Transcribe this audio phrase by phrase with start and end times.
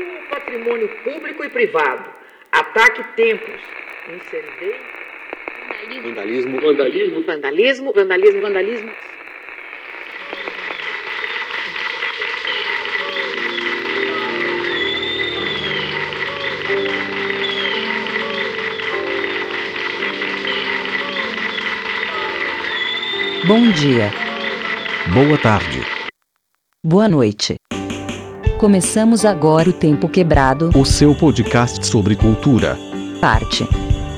[0.00, 2.04] o patrimônio público e privado,
[2.52, 3.60] ataque templos,
[4.08, 4.94] incendeio,
[6.02, 6.60] Vandalismo.
[6.60, 8.90] vandalismo, vandalismo, vandalismo, vandalismo.
[23.46, 24.10] Bom dia.
[25.12, 25.80] Boa tarde.
[26.82, 27.63] Boa noite.
[28.64, 32.78] Começamos agora o Tempo Quebrado, O seu podcast sobre cultura
[33.20, 33.68] parte.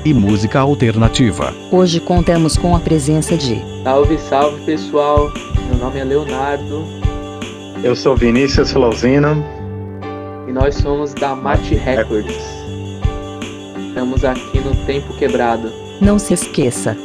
[0.05, 1.53] e música alternativa.
[1.69, 5.29] Hoje contamos com a presença de Salve, salve pessoal!
[5.69, 6.85] Meu nome é Leonardo
[7.83, 9.43] Eu sou Vinícius Flauzino.
[10.47, 12.41] e nós somos da Mate Records.
[13.89, 15.69] Estamos aqui no Tempo Quebrado.
[15.99, 16.95] Não se esqueça.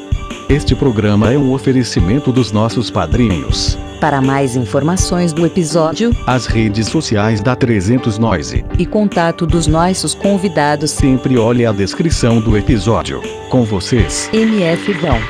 [0.49, 3.77] Este programa é um oferecimento dos nossos padrinhos.
[4.03, 8.65] Para mais informações do episódio As redes sociais da 300 Noise.
[8.77, 13.23] e contato dos nossos convidados, Sempre olhe a descrição do episódio.
[13.49, 15.21] Com vocês, MF Vão.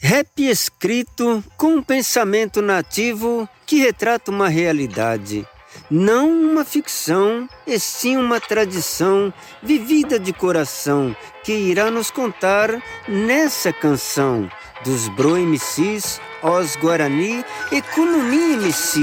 [0.00, 5.46] Rap escrito com um pensamento nativo que retrata uma realidade.
[5.90, 13.72] Não uma ficção, e sim uma tradição vivida de coração que irá nos contar nessa
[13.72, 14.50] canção
[14.84, 19.00] dos Bro MCs, Os Guarani e Kunumi MC.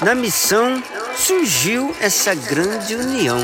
[0.00, 0.80] Na missão
[1.16, 3.38] surgiu essa grande união.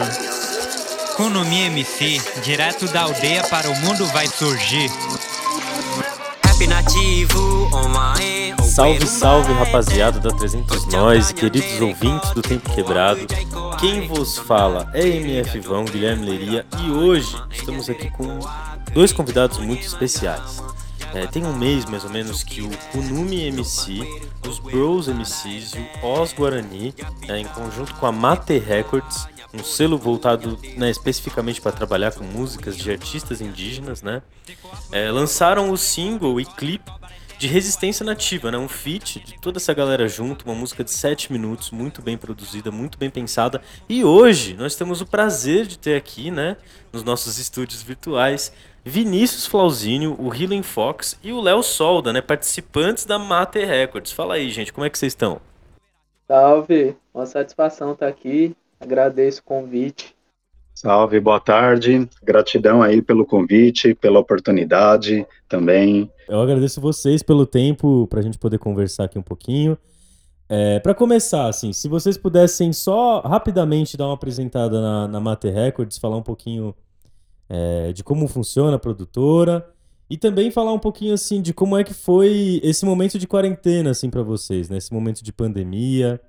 [1.16, 4.91] Kunumi MC, direto da aldeia para o mundo vai surgir.
[6.55, 13.27] Rap nativo, online, Salve, salve rapaziada da 300 Nós, queridos ouvintes do Tempo Quebrado.
[13.80, 18.38] Quem vos fala é MF Vão, Guilherme Leria, e hoje estamos aqui com
[18.92, 20.62] dois convidados muito especiais.
[21.12, 24.00] É, tem um mês mais ou menos que o Kunumi MC,
[24.46, 26.95] os Bros MCs e o Os Guarani,
[27.29, 32.25] é, em conjunto com a Mate Records, um selo voltado né, especificamente para trabalhar com
[32.25, 34.23] músicas de artistas indígenas, né?
[34.92, 36.91] é, lançaram o single e clipe
[37.39, 38.57] de Resistência Nativa, né?
[38.57, 42.70] Um feat de toda essa galera junto, uma música de 7 minutos, muito bem produzida,
[42.70, 43.61] muito bem pensada.
[43.89, 46.57] E hoje nós temos o prazer de ter aqui, né,
[46.92, 48.53] nos nossos estúdios virtuais,
[48.85, 54.13] Vinícius Flauzínio, o Healing Fox e o Léo Solda, né, participantes da Mate Records.
[54.13, 55.41] Fala aí, gente, como é que vocês estão?
[56.29, 56.97] Salve!
[57.13, 58.57] Uma satisfação estar aqui.
[58.84, 60.14] Agradeço o convite.
[60.74, 62.06] Salve, boa tarde.
[62.22, 66.11] Gratidão aí pelo convite, pela oportunidade também.
[66.28, 69.78] Eu agradeço vocês pelo tempo pra gente poder conversar aqui um pouquinho.
[70.50, 75.48] É, para começar, assim, se vocês pudessem só rapidamente dar uma apresentada na, na Mate
[75.48, 76.74] Records, falar um pouquinho
[77.48, 79.67] é, de como funciona a produtora
[80.11, 83.92] e também falar um pouquinho assim de como é que foi esse momento de quarentena
[83.92, 84.77] assim para vocês, né?
[84.77, 86.20] Esse momento de pandemia,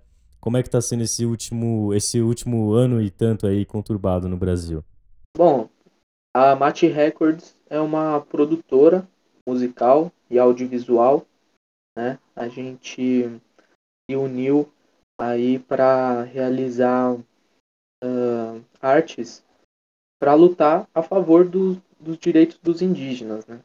[0.45, 4.37] como é que tá sendo esse último esse último ano e tanto aí conturbado no
[4.37, 4.85] Brasil?
[5.35, 5.67] Bom,
[6.35, 9.09] a Mate Records é uma produtora
[9.43, 11.25] musical e audiovisual,
[11.97, 12.19] né?
[12.35, 13.23] A gente
[14.07, 14.71] se uniu
[15.19, 17.17] aí para realizar
[18.03, 19.43] ah, artes
[20.21, 23.63] para lutar a favor do- dos direitos dos indígenas, né?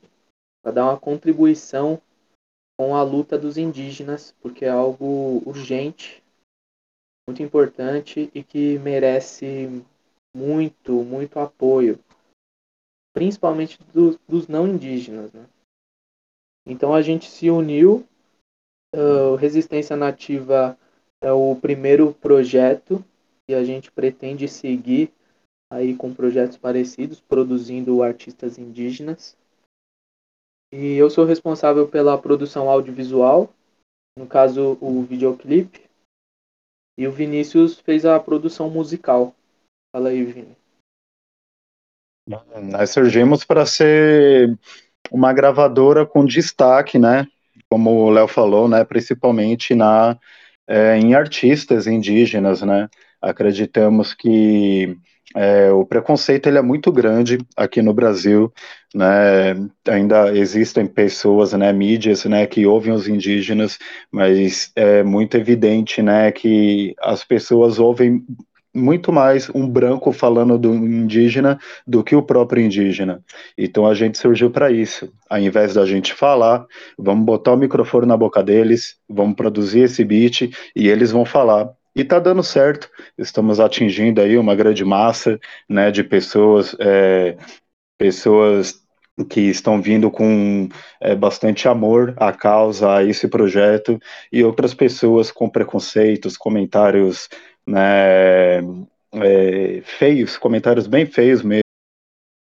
[0.62, 2.00] Para dar uma contribuição
[2.78, 6.19] com a luta dos indígenas, porque é algo urgente,
[7.30, 9.84] muito importante e que merece
[10.34, 12.00] muito, muito apoio,
[13.14, 15.46] principalmente do- dos não indígenas, né?
[16.66, 18.04] Então a gente se uniu.
[18.92, 20.76] o Resistência Nativa
[21.22, 23.04] é o primeiro projeto
[23.48, 25.12] e a gente pretende seguir
[25.72, 29.36] aí com projetos parecidos, produzindo artistas indígenas.
[30.72, 33.48] E eu sou responsável pela produção audiovisual,
[34.18, 35.89] no caso o videoclipe,
[37.00, 39.34] e o Vinícius fez a produção musical.
[39.90, 40.54] Fala aí, Vini.
[42.62, 44.54] Nós surgimos para ser
[45.10, 47.26] uma gravadora com destaque, né?
[47.70, 48.84] Como o Léo falou, né?
[48.84, 50.18] Principalmente na,
[50.68, 52.86] é, em artistas indígenas, né?
[53.18, 54.94] Acreditamos que
[55.34, 58.52] é, o preconceito ele é muito grande aqui no Brasil,
[58.94, 59.54] né?
[59.88, 61.72] Ainda existem pessoas, né?
[61.72, 62.46] Mídias, né?
[62.46, 63.78] Que ouvem os indígenas,
[64.10, 66.32] mas é muito evidente, né?
[66.32, 68.24] Que as pessoas ouvem
[68.74, 73.22] muito mais um branco falando do indígena do que o próprio indígena.
[73.58, 75.12] Então a gente surgiu para isso.
[75.28, 76.66] Ao invés da gente falar,
[76.98, 81.68] vamos botar o microfone na boca deles, vamos produzir esse beat e eles vão falar.
[81.94, 82.88] E tá dando certo.
[83.18, 85.38] Estamos atingindo aí uma grande massa,
[85.68, 87.36] né, de pessoas é,
[87.98, 88.80] pessoas
[89.28, 90.68] que estão vindo com
[91.00, 94.00] é, bastante amor à causa, a esse projeto,
[94.32, 97.28] e outras pessoas com preconceitos, comentários
[97.66, 98.60] né,
[99.12, 101.60] é, feios, comentários bem feios mesmo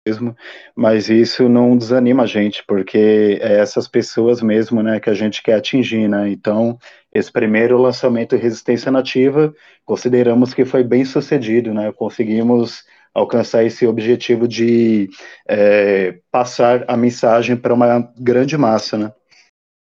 [0.08, 0.36] mesmo,
[0.76, 5.44] mas isso não desanima a gente, porque é essas pessoas mesmo, né, que a gente
[5.44, 6.78] quer atingir, né, então
[7.14, 9.54] esse primeiro lançamento Resistência Nativa,
[9.86, 15.10] consideramos que foi bem sucedido, né, conseguimos alcançar esse objetivo de
[15.48, 19.14] é, passar a mensagem para uma grande massa, né.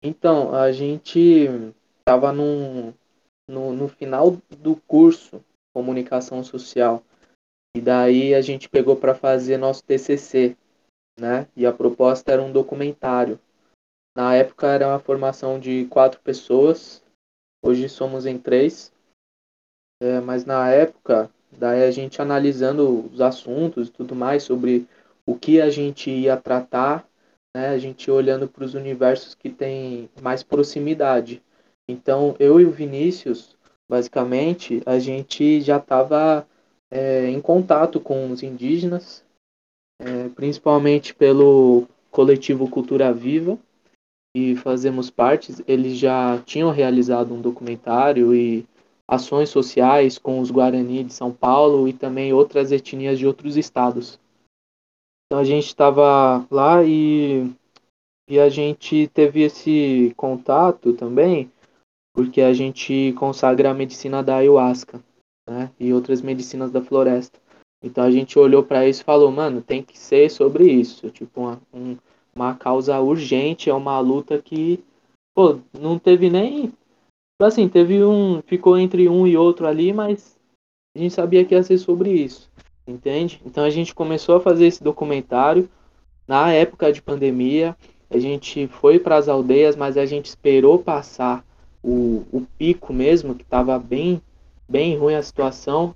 [0.04, 1.50] Então, a gente
[2.00, 2.94] estava no,
[3.48, 5.44] no final do curso
[5.74, 7.04] Comunicação Social,
[7.76, 10.58] e daí a gente pegou para fazer nosso TCC,
[11.18, 11.48] né?
[11.56, 13.40] E a proposta era um documentário.
[14.16, 17.01] Na época era uma formação de quatro pessoas,
[17.62, 18.92] hoje somos em três.
[20.02, 24.88] É, mas na época, daí a gente analisando os assuntos e tudo mais sobre
[25.26, 27.08] o que a gente ia tratar,
[27.56, 27.70] né?
[27.70, 31.42] A gente olhando para os universos que tem mais proximidade.
[31.88, 33.56] Então, eu e o Vinícius,
[33.90, 36.48] basicamente, a gente já estava
[36.90, 39.24] é, em contato com os indígenas,
[40.00, 43.58] é, principalmente pelo coletivo Cultura Viva,
[44.36, 45.54] e fazemos parte.
[45.68, 48.66] Eles já tinham realizado um documentário e
[49.08, 54.20] ações sociais com os Guarani de São Paulo e também outras etnias de outros estados.
[55.26, 57.50] Então a gente estava lá e,
[58.30, 61.52] e a gente teve esse contato também
[62.14, 65.02] porque a gente consagra a medicina da ayahuasca
[65.52, 65.72] né?
[65.80, 67.40] E outras medicinas da floresta.
[67.84, 71.10] Então a gente olhou para isso e falou, mano, tem que ser sobre isso.
[71.10, 71.98] Tipo, uma, um,
[72.36, 74.84] uma causa urgente, é uma luta que,
[75.34, 76.74] pô, não teve nem.
[77.42, 78.42] Assim, teve um.
[78.46, 80.38] Ficou entre um e outro ali, mas
[80.96, 82.50] a gente sabia que ia ser sobre isso.
[82.88, 83.42] Entende?
[83.46, 85.70] Então a gente começou a fazer esse documentário
[86.28, 87.76] na época de pandemia.
[88.10, 91.46] A gente foi para as aldeias, mas a gente esperou passar
[91.84, 94.22] o, o pico mesmo, que estava bem
[94.68, 95.94] bem ruim a situação.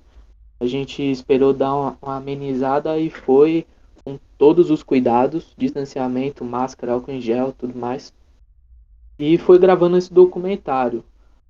[0.60, 3.66] A gente esperou dar uma, uma amenizada e foi
[4.38, 8.14] todos os cuidados, distanciamento, máscara, álcool em gel, tudo mais.
[9.18, 11.04] E foi gravando esse documentário.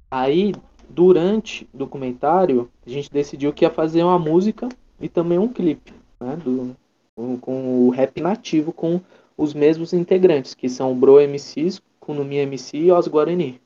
[0.10, 0.54] Aí,
[0.90, 5.94] durante o documentário, a gente decidiu que ia fazer uma música e também um clipe,
[6.20, 6.76] né, do,
[7.16, 9.02] com, com o rap nativo, com
[9.38, 13.60] os mesmos integrantes, que são o Bro MCs, Kunumi MC e Os Guarani.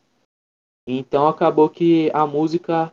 [0.87, 2.91] Então acabou que a música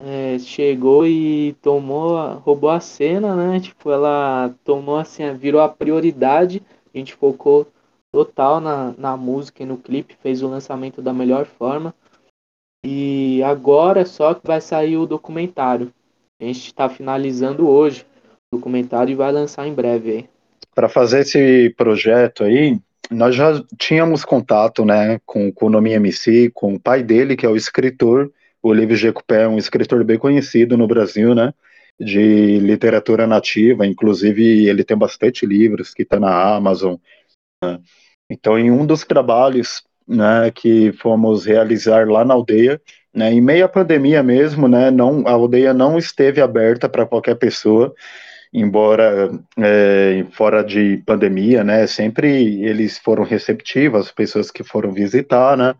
[0.00, 3.60] é, chegou e tomou, roubou a cena, né?
[3.60, 6.62] Tipo, ela tomou assim, virou a prioridade.
[6.92, 7.66] A gente focou
[8.10, 11.94] total na, na música e no clipe, fez o lançamento da melhor forma.
[12.84, 15.92] E agora só que vai sair o documentário.
[16.40, 18.06] A gente está finalizando hoje
[18.50, 20.26] o documentário e vai lançar em breve.
[20.74, 22.78] Para fazer esse projeto aí,
[23.10, 27.44] nós já tínhamos contato, né, com, com o Nome MC, com o pai dele, que
[27.44, 28.32] é o escritor,
[28.62, 31.52] o Olivier Jacupé é um escritor bem conhecido no Brasil, né?
[31.98, 36.96] De literatura nativa, inclusive ele tem bastante livros que está na Amazon.
[37.62, 37.78] Né?
[38.30, 42.80] Então, em um dos trabalhos né, que fomos realizar lá na aldeia,
[43.14, 47.36] né, em meio à pandemia mesmo, né, não, a aldeia não esteve aberta para qualquer
[47.36, 47.94] pessoa,
[48.52, 55.56] embora é, fora de pandemia, né, sempre eles foram receptivos, as pessoas que foram visitar,
[55.56, 55.74] né,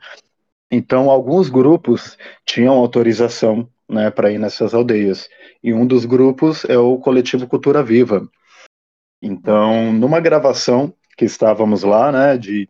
[0.70, 5.28] então, alguns grupos tinham autorização né, para ir nessas aldeias.
[5.62, 8.28] E um dos grupos é o Coletivo Cultura Viva.
[9.20, 12.68] Então, numa gravação que estávamos lá, né, de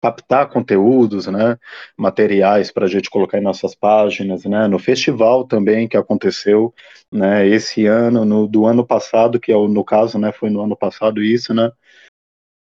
[0.00, 1.56] captar conteúdos, né,
[1.96, 6.74] materiais para a gente colocar em nossas páginas, né, no festival também que aconteceu,
[7.10, 10.60] né, esse ano, no, do ano passado, que é o, no caso, né, foi no
[10.60, 11.70] ano passado isso, né,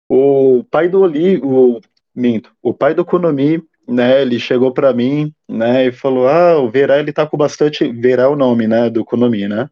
[0.08, 1.80] o pai do Oli, o
[2.14, 6.70] minto, o pai do Konomi né, ele chegou para mim, né, e falou, ah, o
[6.70, 9.70] Verá, ele tá com bastante, Verá é o nome, né, do Konomi, né,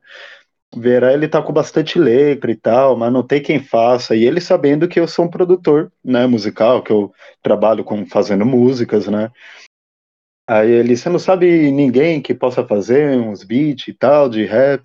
[0.74, 4.40] Verá, ele tá com bastante letra e tal, mas não tem quem faça, e ele
[4.40, 9.30] sabendo que eu sou um produtor, né, musical, que eu trabalho com, fazendo músicas, né,
[10.48, 14.82] aí ele, você não sabe ninguém que possa fazer uns beats e tal, de rap,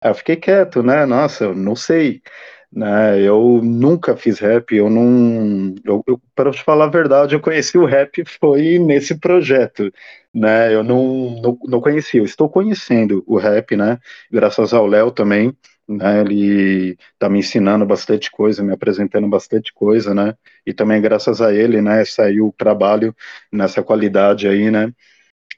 [0.00, 2.22] aí eu fiquei quieto, né, nossa, eu não sei,
[2.72, 3.20] né?
[3.22, 5.74] Eu nunca fiz rap, eu não.
[5.84, 9.92] Eu, eu para te falar a verdade, eu conheci o rap foi nesse projeto,
[10.34, 10.74] né?
[10.74, 13.98] Eu não, não, não conhecia, eu estou conhecendo o rap, né?
[14.30, 15.56] Graças ao Léo também,
[15.88, 16.20] né?
[16.20, 20.34] Ele tá me ensinando bastante coisa, me apresentando bastante coisa, né?
[20.66, 22.04] E também graças a ele, né?
[22.04, 23.14] Saiu o trabalho
[23.52, 24.92] nessa qualidade aí, né?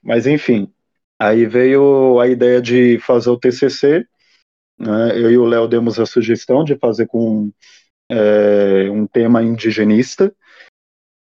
[0.03, 0.73] Mas enfim,
[1.19, 4.07] aí veio a ideia de fazer o TCC
[4.81, 5.13] né?
[5.15, 7.53] Eu e o Léo demos a sugestão de fazer com
[8.11, 10.35] é, um tema indigenista.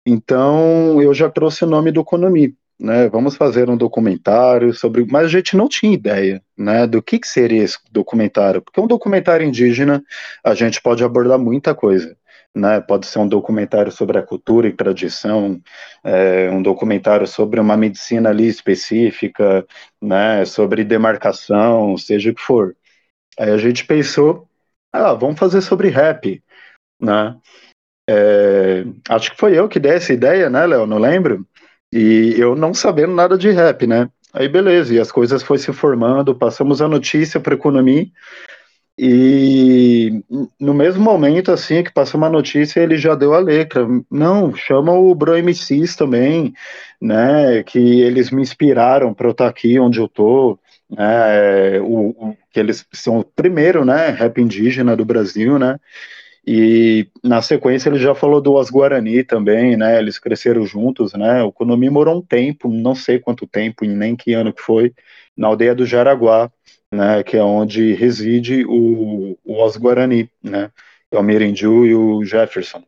[0.06, 3.08] Então eu já trouxe o nome do Konomi, né?
[3.08, 7.28] Vamos fazer um documentário sobre, mas a gente não tinha ideia, né, do que, que
[7.28, 10.02] seria esse documentário, porque um documentário indígena
[10.44, 12.16] a gente pode abordar muita coisa.
[12.54, 15.58] Né, pode ser um documentário sobre a cultura e tradição,
[16.04, 19.66] é, um documentário sobre uma medicina ali específica,
[20.02, 22.76] né, sobre demarcação, seja o que for.
[23.42, 24.46] Aí a gente pensou,
[24.92, 26.40] ah, vamos fazer sobre rap,
[27.00, 27.36] né?
[28.08, 30.86] É, acho que foi eu que dei essa ideia, né, Léo?
[30.86, 31.44] Não lembro.
[31.92, 34.08] E eu não sabendo nada de rap, né?
[34.32, 38.06] Aí beleza, e as coisas foi se formando, passamos a notícia para economia
[38.96, 40.22] e
[40.60, 43.86] no mesmo momento assim que passou uma notícia, ele já deu a letra.
[44.10, 46.54] Não, chama o Bro MCs também,
[47.00, 47.62] né?
[47.64, 50.58] Que eles me inspiraram para eu estar tá aqui onde eu tô,
[50.96, 51.80] né?
[51.80, 54.10] O, o, que eles são o primeiro, né?
[54.10, 55.78] Rap indígena do Brasil, né?
[56.46, 59.98] E na sequência ele já falou do As Guarani também, né?
[59.98, 61.42] Eles cresceram juntos, né?
[61.42, 64.92] O Konomi morou um tempo, não sei quanto tempo, nem que ano que foi,
[65.36, 66.50] na aldeia do Jaraguá,
[66.92, 67.22] né?
[67.22, 70.70] Que é onde reside o, o Os Guarani, né?
[71.10, 72.82] É o Mirindu e o Jefferson.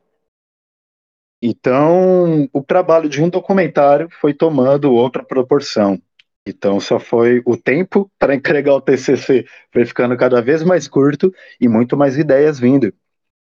[1.41, 6.01] Então, o trabalho de um documentário foi tomando outra proporção.
[6.47, 11.33] Então, só foi o tempo para entregar o TCC foi ficando cada vez mais curto
[11.61, 12.93] e muito mais ideias vindo.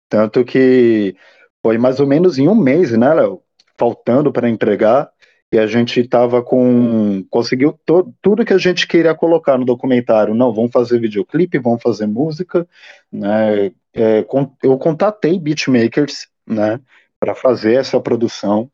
[0.09, 1.16] Tanto que
[1.62, 3.42] foi mais ou menos em um mês, né, Léo?
[3.78, 5.11] Faltando para entregar,
[5.52, 7.25] e a gente estava com.
[7.28, 10.35] conseguiu to, tudo que a gente queria colocar no documentário.
[10.35, 12.66] Não, vamos fazer videoclipe, vamos fazer música.
[13.11, 13.73] Né?
[13.92, 14.25] É,
[14.62, 16.80] eu contatei beatmakers né,
[17.19, 18.71] para fazer essa produção.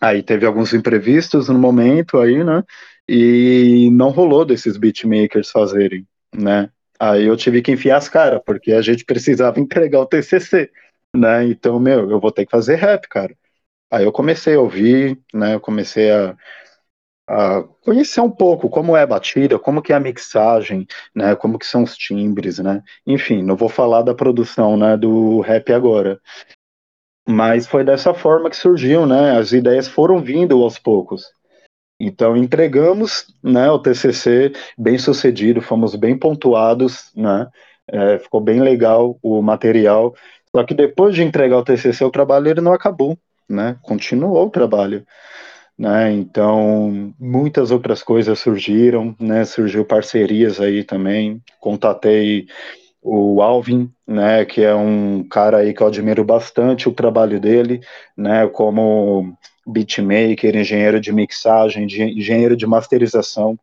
[0.00, 2.64] Aí teve alguns imprevistos no momento aí, né?
[3.12, 6.70] E não rolou desses beatmakers fazerem, né?
[6.96, 10.70] Aí eu tive que enfiar as caras, porque a gente precisava entregar o TCC,
[11.16, 11.44] né?
[11.44, 13.36] Então, meu, eu vou ter que fazer rap, cara.
[13.90, 15.54] Aí eu comecei a ouvir, né?
[15.56, 16.36] Eu comecei a,
[17.28, 21.34] a conhecer um pouco como é a batida, como que é a mixagem, né?
[21.34, 22.80] Como que são os timbres, né?
[23.04, 24.96] Enfim, não vou falar da produção, né?
[24.96, 26.20] Do rap agora.
[27.28, 29.36] Mas foi dessa forma que surgiu, né?
[29.36, 31.24] As ideias foram vindo aos poucos.
[32.00, 37.46] Então entregamos, né, o TCC bem sucedido, fomos bem pontuados, né,
[37.86, 40.14] é, ficou bem legal o material.
[40.54, 44.50] Só que depois de entregar o TCC, o trabalho ele não acabou, né, continuou o
[44.50, 45.04] trabalho.
[45.78, 52.46] Né, então muitas outras coisas surgiram, né, surgiu parcerias aí também, contatei
[53.02, 57.80] o Alvin, né, que é um cara aí que eu admiro bastante o trabalho dele,
[58.16, 59.34] né, como
[59.70, 63.58] beatmaker, engenheiro de mixagem, de, engenheiro de masterização.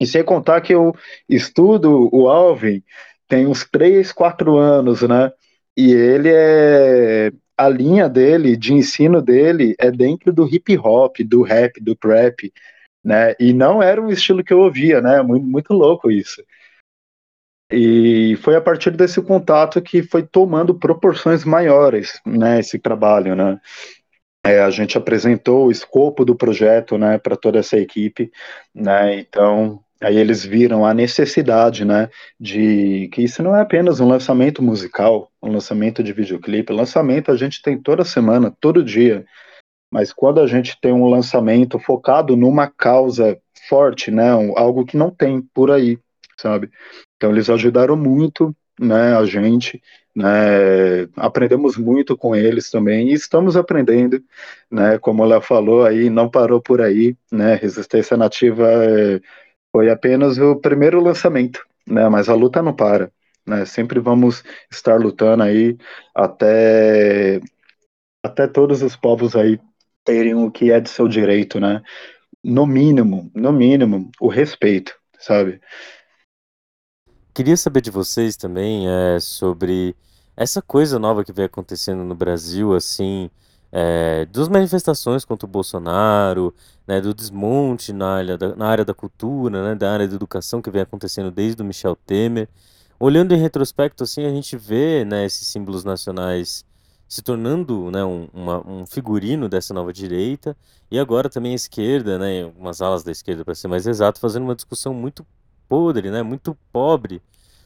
[0.00, 0.94] E sem contar que eu
[1.28, 2.82] estudo o Alvin
[3.28, 5.32] tem uns 3, 4 anos, né?
[5.76, 7.32] E ele é.
[7.56, 12.52] A linha dele, de ensino dele, é dentro do hip hop, do rap, do trap,
[13.04, 13.34] né?
[13.38, 15.22] E não era um estilo que eu ouvia, né?
[15.22, 16.42] Muito, muito louco isso.
[17.70, 22.60] E foi a partir desse contato que foi tomando proporções maiores, né?
[22.60, 23.58] Esse trabalho, né?
[24.44, 28.30] É, a gente apresentou o escopo do projeto, né, para toda essa equipe,
[28.74, 34.08] né, então aí eles viram a necessidade, né, de que isso não é apenas um
[34.08, 39.24] lançamento musical, um lançamento de videoclipe, lançamento a gente tem toda semana, todo dia,
[39.92, 45.10] mas quando a gente tem um lançamento focado numa causa forte, né, algo que não
[45.10, 45.98] tem por aí,
[46.36, 46.68] sabe?
[47.16, 49.80] Então eles ajudaram muito, né, a gente,
[50.14, 54.22] né, aprendemos muito com eles também e estamos aprendendo,
[54.70, 59.20] né, como ela falou aí, não parou por aí, né, Resistência Nativa é,
[59.72, 63.10] foi apenas o primeiro lançamento, né, mas a luta não para,
[63.46, 65.76] né, sempre vamos estar lutando aí
[66.14, 67.40] até
[68.24, 69.58] até todos os povos aí
[70.04, 71.82] terem o que é de seu direito, né,
[72.44, 75.60] no mínimo, no mínimo, o respeito, sabe?
[77.34, 79.96] Queria saber de vocês também é, sobre
[80.36, 83.30] essa coisa nova que vem acontecendo no Brasil, assim,
[83.72, 86.54] é, das manifestações contra o Bolsonaro,
[86.86, 90.60] né, do desmonte na área, da, na área da cultura, né, da área da educação
[90.60, 92.50] que vem acontecendo desde o Michel Temer.
[93.00, 96.66] Olhando em retrospecto, assim, a gente vê né, esses símbolos nacionais
[97.08, 100.54] se tornando né, um, uma, um figurino dessa nova direita,
[100.90, 104.42] e agora também a esquerda, né, algumas alas da esquerda, para ser mais exato, fazendo
[104.42, 105.24] uma discussão muito
[105.72, 107.22] podre, né, muito pobre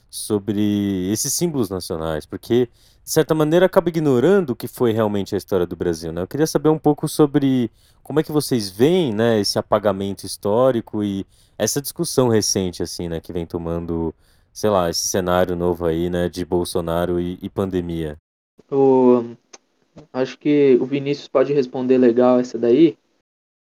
[0.08, 2.68] sobre esses símbolos nacionais, porque
[3.02, 6.22] de certa maneira acaba ignorando o que foi realmente a história do Brasil, né?
[6.22, 7.68] Eu queria saber um pouco sobre
[8.04, 11.26] como é que vocês veem, né, esse apagamento histórico e
[11.58, 14.14] essa discussão recente assim, né, que vem tomando,
[14.52, 18.16] sei lá, esse cenário novo aí, né, de Bolsonaro e, e pandemia.
[18.70, 19.34] o,
[20.12, 22.96] acho que o Vinícius pode responder legal essa daí,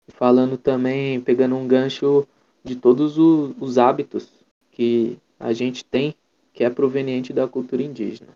[0.09, 2.27] falando também, pegando um gancho
[2.63, 4.29] de todos os, os hábitos
[4.71, 6.15] que a gente tem,
[6.53, 8.29] que é proveniente da cultura indígena.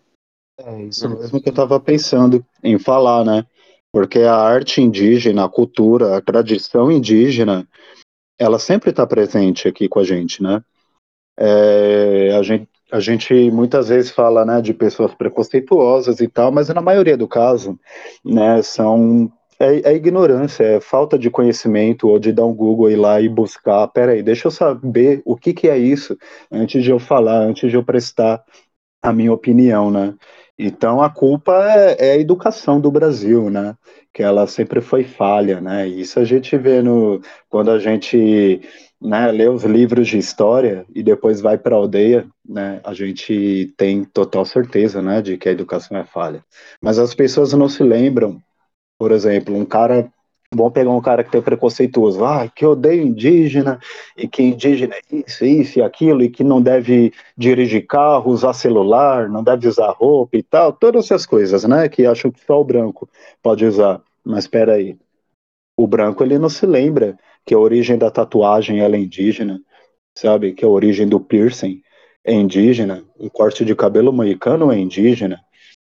[0.60, 3.46] É isso mesmo que eu estava pensando em falar, né?
[3.92, 7.66] Porque a arte indígena, a cultura, a tradição indígena,
[8.38, 10.62] ela sempre está presente aqui com a gente, né?
[11.38, 16.68] É, a, gente, a gente muitas vezes fala né, de pessoas preconceituosas e tal, mas
[16.68, 17.78] na maioria do caso,
[18.24, 22.92] né, são é, é, ignorância, é falta de conhecimento ou de dar um Google e
[22.94, 23.88] ir lá e buscar.
[23.88, 26.16] Peraí, deixa eu saber o que, que é isso
[26.50, 28.42] antes de eu falar, antes de eu prestar
[29.02, 30.14] a minha opinião, né?
[30.58, 33.76] Então a culpa é, é, a educação do Brasil, né?
[34.12, 35.86] Que ela sempre foi falha, né?
[35.86, 38.60] Isso a gente vê no quando a gente
[39.00, 42.80] né, lê os livros de história e depois vai para a aldeia, né?
[42.84, 46.44] A gente tem total certeza, né, de que a educação é falha.
[46.82, 48.42] Mas as pessoas não se lembram,
[48.98, 50.10] por exemplo, um cara
[50.50, 53.78] Vamos pegar um cara que tem preconceituoso, ah, que odeia indígena,
[54.16, 58.54] e que indígena é isso, isso e aquilo, e que não deve dirigir carro, usar
[58.54, 62.58] celular, não deve usar roupa e tal, todas essas coisas, né, que acham que só
[62.58, 63.06] o branco
[63.42, 64.00] pode usar.
[64.24, 64.96] Mas espera aí,
[65.76, 69.60] o branco ele não se lembra que a origem da tatuagem é indígena,
[70.16, 71.82] sabe, que a origem do piercing
[72.24, 75.38] é indígena, o corte de cabelo moicano é indígena,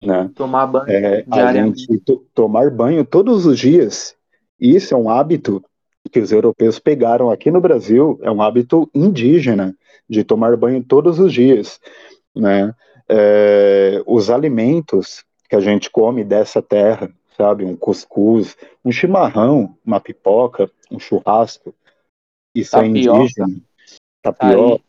[0.03, 0.29] né?
[0.35, 1.85] Tomar banho é, a gente
[2.33, 4.17] tomar banho todos os dias
[4.59, 5.63] isso é um hábito
[6.11, 9.75] que os europeus pegaram aqui no Brasil, é um hábito indígena
[10.09, 11.79] de tomar banho todos os dias,
[12.35, 12.73] né?
[13.07, 19.99] É, os alimentos que a gente come dessa terra, sabe, um cuscuz, um chimarrão, uma
[19.99, 21.73] pipoca, um churrasco,
[22.53, 22.97] isso tapioca.
[22.97, 23.61] é indígena,
[24.21, 24.83] tapioca.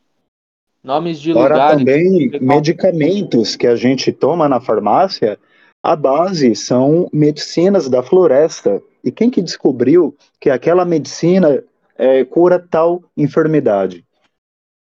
[0.83, 1.79] Nomes de Agora lugares.
[1.79, 5.39] também medicamentos que a gente toma na farmácia,
[5.83, 11.63] a base são medicinas da floresta, e quem que descobriu que aquela medicina
[11.97, 14.05] é, cura tal enfermidade?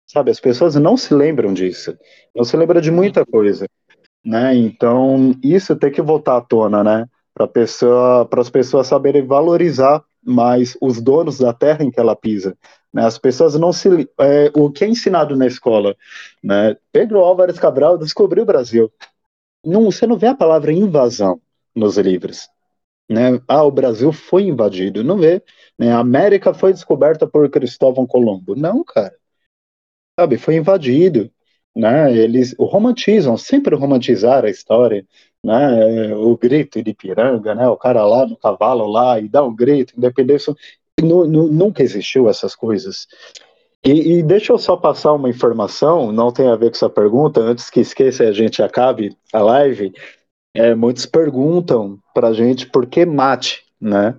[0.07, 1.97] Sabe, as pessoas não se lembram disso.
[2.35, 3.67] Não se lembram de muita coisa,
[4.25, 4.55] né?
[4.57, 7.07] Então, isso tem que voltar à tona, né?
[7.33, 12.57] Para pessoa, as pessoas saberem valorizar mais os donos da terra em que ela pisa.
[12.93, 13.05] Né?
[13.05, 14.09] As pessoas não se.
[14.19, 15.97] É, o que é ensinado na escola?
[16.43, 16.77] Né?
[16.93, 18.93] Pedro Álvares Cabral descobriu o Brasil.
[19.65, 21.41] Não, você não vê a palavra invasão
[21.75, 22.49] nos livros
[23.11, 23.41] né?
[23.49, 25.43] Ah, o Brasil foi invadido, não vê.
[25.77, 25.91] Né?
[25.93, 28.55] A América foi descoberta por Cristóvão Colombo.
[28.55, 29.15] Não, cara.
[30.19, 31.31] Sabe, foi invadido.
[31.75, 32.17] Né?
[32.17, 35.05] Eles romantizam, sempre romantizaram a história.
[35.45, 36.15] Né?
[36.15, 37.67] O grito de piranga, né?
[37.69, 40.55] o cara lá no cavalo lá e dá um grito, independência.
[41.01, 43.07] nunca existiu essas coisas.
[43.85, 47.41] E, e, deixa eu só passar uma informação, não tem a ver com essa pergunta,
[47.41, 49.93] antes que esqueça e a gente acabe a live.
[50.55, 54.17] É, muitos perguntam para a gente por que mate, né?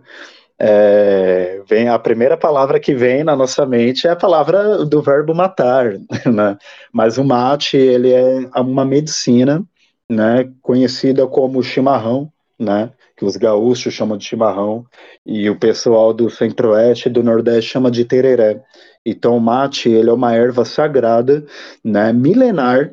[0.57, 5.34] É, vem a primeira palavra que vem na nossa mente é a palavra do verbo
[5.34, 5.93] matar,
[6.31, 6.57] né?
[6.93, 9.63] Mas o mate ele é uma medicina,
[10.12, 10.52] né?
[10.62, 12.91] Conhecida como chimarrão, né?
[13.15, 14.86] Que os gaúchos chamam de chimarrão
[15.26, 18.62] e o pessoal do centro-oeste e do nordeste chama de tereré.
[19.06, 21.45] Então o mate ele é uma erva sagrada,
[21.82, 22.12] né?
[22.12, 22.91] Milenar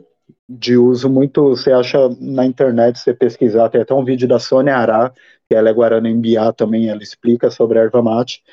[0.48, 1.48] de uso muito.
[1.48, 5.12] Você acha na internet, você pesquisar, tem até um vídeo da Sônia Ará,
[5.48, 8.44] que ela é Guarana Embiá também, ela explica sobre a erva mate.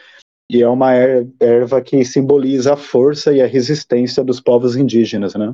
[0.49, 5.36] E é uma er, erva que simboliza a força e a resistência dos povos indígenas,
[5.36, 5.54] né?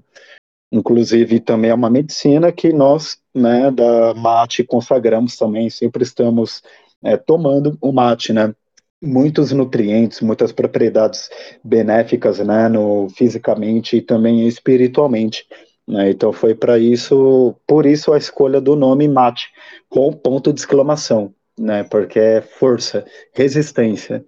[0.71, 6.63] Inclusive, também é uma medicina que nós, né, da mate, consagramos também, sempre estamos
[7.03, 8.55] é, tomando o mate, né?
[9.03, 11.29] Muitos nutrientes, muitas propriedades
[11.63, 15.45] benéficas, né, no, fisicamente e também espiritualmente.
[15.87, 16.11] Né?
[16.11, 19.49] Então foi para isso, por isso a escolha do nome mate,
[19.89, 21.83] com ponto de exclamação, né?
[21.83, 23.03] Porque é força,
[23.33, 24.23] resistência.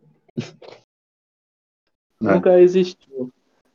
[2.20, 3.32] Nunca existiu.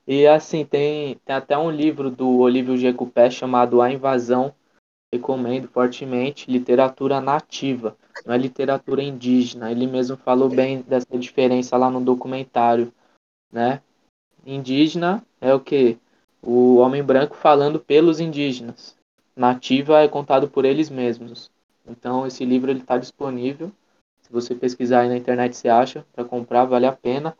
[0.09, 4.55] E assim, tem, tem até um livro do Olívio Jecupé chamado A Invasão,
[5.13, 9.71] recomendo fortemente, literatura nativa, não é literatura indígena.
[9.71, 12.93] Ele mesmo falou bem dessa diferença lá no documentário,
[13.53, 13.83] né?
[14.47, 15.99] Indígena é o que?
[16.43, 18.97] o homem branco falando pelos indígenas.
[19.37, 21.51] Nativa é contado por eles mesmos.
[21.87, 23.73] Então esse livro ele está disponível.
[24.23, 27.37] Se você pesquisar aí na internet você acha para comprar, vale a pena.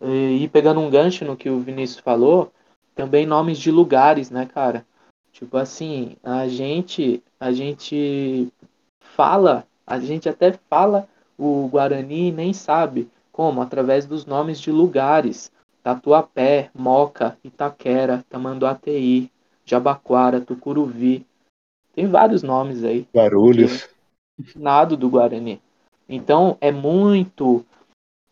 [0.00, 2.52] E, e pegando um gancho no que o Vinícius falou,
[2.94, 4.86] também nomes de lugares, né, cara?
[5.32, 8.52] Tipo assim, a gente a gente
[9.00, 11.08] fala, a gente até fala
[11.38, 15.52] o Guarani e nem sabe como, através dos nomes de lugares.
[15.82, 19.30] Tatuapé, Moca, Itaquera, Tamanduateí,
[19.64, 21.24] Jabaquara, Tucuruvi,
[21.98, 23.08] tem vários nomes aí.
[23.12, 23.88] Guarulhos.
[24.54, 25.60] Nado do Guarani.
[26.08, 27.66] Então é muito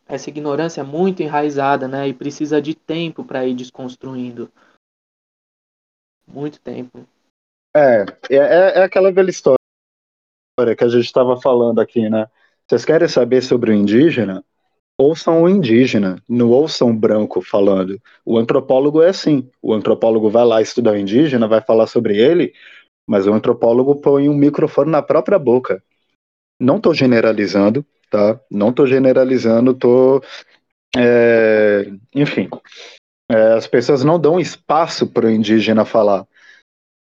[0.09, 2.09] essa ignorância é muito enraizada, né?
[2.09, 4.51] E precisa de tempo para ir desconstruindo.
[6.27, 7.07] Muito tempo.
[7.75, 8.37] É, é,
[8.79, 9.59] é aquela velha história
[10.77, 12.27] que a gente estava falando aqui, né?
[12.67, 14.45] Vocês querem saber sobre o indígena?
[14.99, 18.01] Ouçam o indígena, não ouçam o branco falando.
[18.25, 19.49] O antropólogo é assim.
[19.61, 22.55] O antropólogo vai lá estudar o indígena, vai falar sobre ele,
[23.07, 25.83] mas o antropólogo põe um microfone na própria boca.
[26.59, 28.39] Não estou generalizando, tá?
[28.51, 30.23] Não estou generalizando, tô,
[30.97, 32.49] é, enfim,
[33.31, 36.27] é, as pessoas não dão espaço para o indígena falar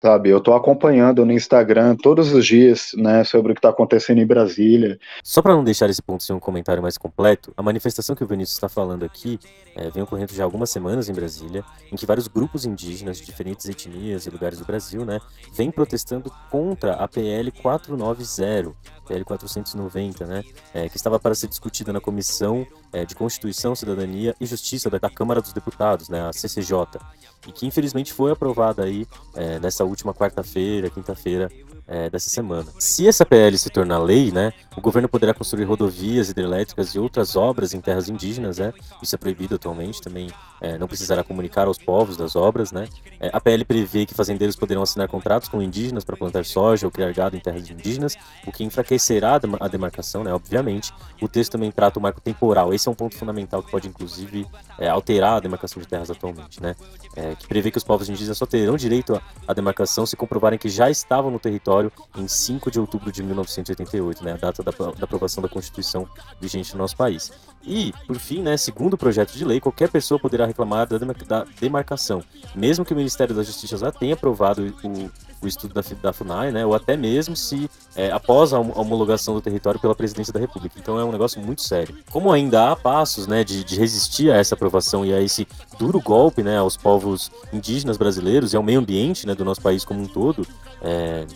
[0.03, 0.31] sabe?
[0.31, 4.27] Eu estou acompanhando no Instagram todos os dias, né, sobre o que está acontecendo em
[4.27, 4.99] Brasília.
[5.23, 8.27] Só para não deixar esse ponto ser um comentário mais completo, a manifestação que o
[8.27, 9.39] Vinícius está falando aqui
[9.75, 13.25] é, vem ocorrendo já há algumas semanas em Brasília, em que vários grupos indígenas de
[13.27, 15.19] diferentes etnias e lugares do Brasil, né,
[15.53, 18.75] vêm protestando contra a PL 490,
[19.07, 20.43] PL 490, né,
[20.75, 24.97] é, que estava para ser discutida na Comissão é, de Constituição, Cidadania e Justiça da,
[24.97, 26.99] da Câmara dos Deputados, né, a CCJ,
[27.47, 31.51] e que infelizmente foi aprovada aí é, nessa última quarta-feira, quinta-feira
[31.89, 32.67] é, dessa semana.
[32.79, 37.37] Se essa PL se tornar lei, né, o governo poderá construir rodovias hidrelétricas e outras
[37.37, 38.73] obras em terras indígenas, né,
[39.03, 40.29] isso é proibido atualmente, também
[40.61, 42.89] é, não precisará comunicar aos povos das obras, né.
[43.21, 46.91] É, a PL prevê que fazendeiros poderão assinar contratos com indígenas para plantar soja ou
[46.91, 50.93] criar gado em terras indígenas, o que enfraquecerá a demarcação, né, obviamente.
[51.23, 54.47] O texto também trata o marco temporal, esse é um ponto fundamental que pode inclusive
[54.79, 56.75] é, alterar a demarcação de terras atualmente, né,
[57.15, 60.69] é, que prevê que os povos indígenas só terão direito à demarcação se comprovarem que
[60.69, 61.76] já estavam no território
[62.17, 66.09] em 5 de outubro de 1988, né, a data da, da aprovação da Constituição
[66.41, 67.33] vigente no nosso país.
[67.67, 71.45] E, por fim, né, segundo o projeto de lei, qualquer pessoa poderá reclamar da, da
[71.61, 72.23] demarcação,
[72.55, 75.11] mesmo que o Ministério da Justiça já tenha aprovado o,
[75.43, 79.41] o estudo da, da FUNAI, né, ou até mesmo se é, após a homologação do
[79.41, 80.79] território pela Presidência da República.
[80.79, 81.97] Então é um negócio muito sério.
[82.11, 85.47] Como ainda há passos né, de, de resistir a essa aprovação e a esse
[85.79, 89.85] duro golpe né, aos povos indígenas brasileiros e ao meio ambiente né, do nosso país
[89.85, 90.47] como um todo,
[90.83, 91.27] é,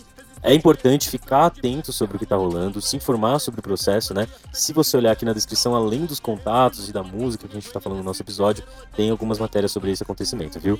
[0.43, 4.27] é importante ficar atento sobre o que está rolando, se informar sobre o processo, né?
[4.51, 7.67] Se você olhar aqui na descrição, além dos contatos e da música que a gente
[7.67, 8.63] está falando no nosso episódio,
[8.95, 10.79] tem algumas matérias sobre esse acontecimento, viu?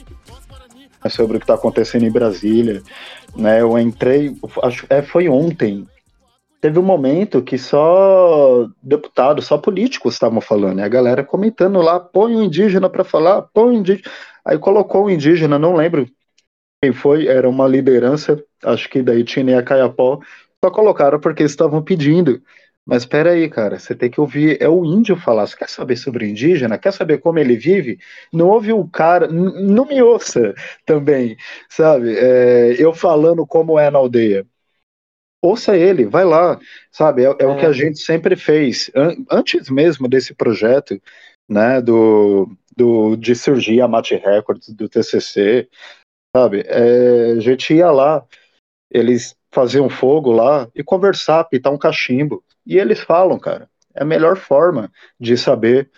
[1.04, 2.82] É sobre o que está acontecendo em Brasília,
[3.36, 3.62] né?
[3.62, 5.88] Eu entrei, acho, é, foi ontem.
[6.60, 12.00] Teve um momento que só deputados, só políticos estavam falando, e a galera comentando lá,
[12.00, 14.10] põe o indígena para falar, põe o indígena.
[14.46, 16.08] Aí colocou o indígena, não lembro
[16.82, 20.20] quem foi, era uma liderança, acho que da Itina e a Caiapó,
[20.64, 22.42] só colocaram porque estavam pedindo.
[22.86, 25.96] Mas espera aí, cara, você tem que ouvir, é o índio falar, você quer saber
[25.96, 28.00] sobre o indígena, quer saber como ele vive?
[28.34, 30.54] Não ouve o cara, não me ouça
[30.86, 31.38] também,
[31.70, 32.18] sabe?
[32.18, 34.46] É, eu falando como é na aldeia.
[35.44, 36.60] Ouça ele, vai lá,
[36.92, 37.24] sabe?
[37.24, 37.48] É, é, é.
[37.48, 37.74] o que a é.
[37.74, 38.92] gente sempre fez,
[39.30, 41.00] antes mesmo desse projeto,
[41.48, 45.68] né, do, do, de surgir a Mate Records, do TCC,
[46.36, 46.64] sabe?
[46.66, 48.24] É, a gente ia lá,
[48.90, 52.44] eles faziam fogo lá e conversar, pitar um cachimbo.
[52.66, 55.90] E eles falam, cara, é a melhor forma de saber,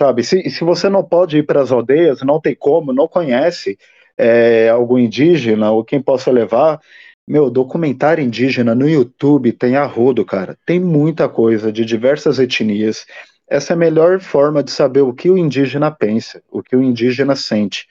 [0.00, 0.24] sabe?
[0.24, 3.78] Se, se você não pode ir para as aldeias, não tem como, não conhece
[4.16, 6.80] é, algum indígena ou quem possa levar,
[7.26, 10.56] meu, documentário indígena no YouTube tem arrodo, cara.
[10.66, 13.06] Tem muita coisa de diversas etnias.
[13.48, 16.82] Essa é a melhor forma de saber o que o indígena pensa, o que o
[16.82, 17.86] indígena sente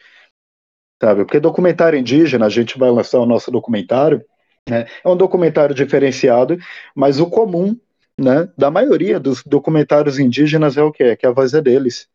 [1.02, 1.26] sabe?
[1.26, 4.24] Porque documentário indígena, a gente vai lançar o nosso documentário,
[4.70, 4.86] né?
[5.04, 6.58] É um documentário diferenciado,
[6.96, 7.76] mas o comum,
[8.18, 12.08] né, da maioria dos documentários indígenas é o que é, que a voz é deles,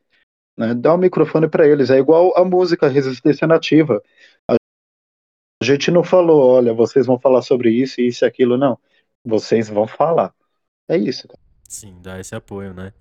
[0.57, 0.73] né?
[0.73, 4.01] Dá o um microfone para eles, é igual a música Resistência Nativa.
[4.49, 4.55] A
[5.65, 8.79] gente não falou, olha, vocês vão falar sobre isso, isso e aquilo, não.
[9.25, 10.33] Vocês vão falar.
[10.89, 11.27] É isso.
[11.69, 12.93] Sim, dá esse apoio, né?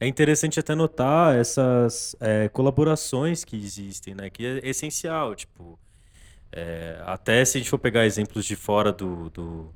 [0.00, 4.30] É interessante até notar essas é, colaborações que existem, né?
[4.30, 5.78] Que é essencial, tipo...
[6.52, 9.72] É, até se a gente for pegar exemplos de fora do, do,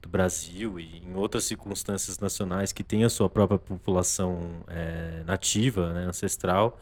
[0.00, 5.92] do, Brasil e em outras circunstâncias nacionais que tem a sua própria população é, nativa,
[5.92, 6.78] né, ancestral,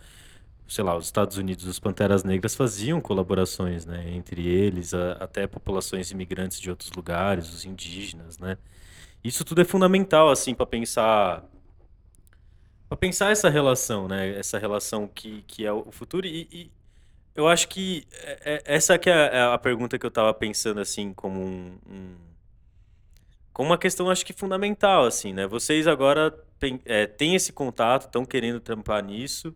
[0.68, 5.46] sei lá, os Estados Unidos, os Panteras Negras faziam colaborações, né, entre eles, a, até
[5.46, 8.58] populações imigrantes de outros lugares, os indígenas, né.
[9.24, 11.42] Isso tudo é fundamental, assim, para pensar
[12.88, 14.38] para pensar essa relação, né?
[14.38, 16.70] Essa relação que, que é o futuro e, e
[17.34, 20.80] eu acho que é, é, essa que é, é a pergunta que eu estava pensando
[20.80, 22.16] assim como um, um,
[23.52, 25.46] como uma questão acho que fundamental assim, né?
[25.46, 29.54] Vocês agora têm, é, têm esse contato, estão querendo trampar nisso.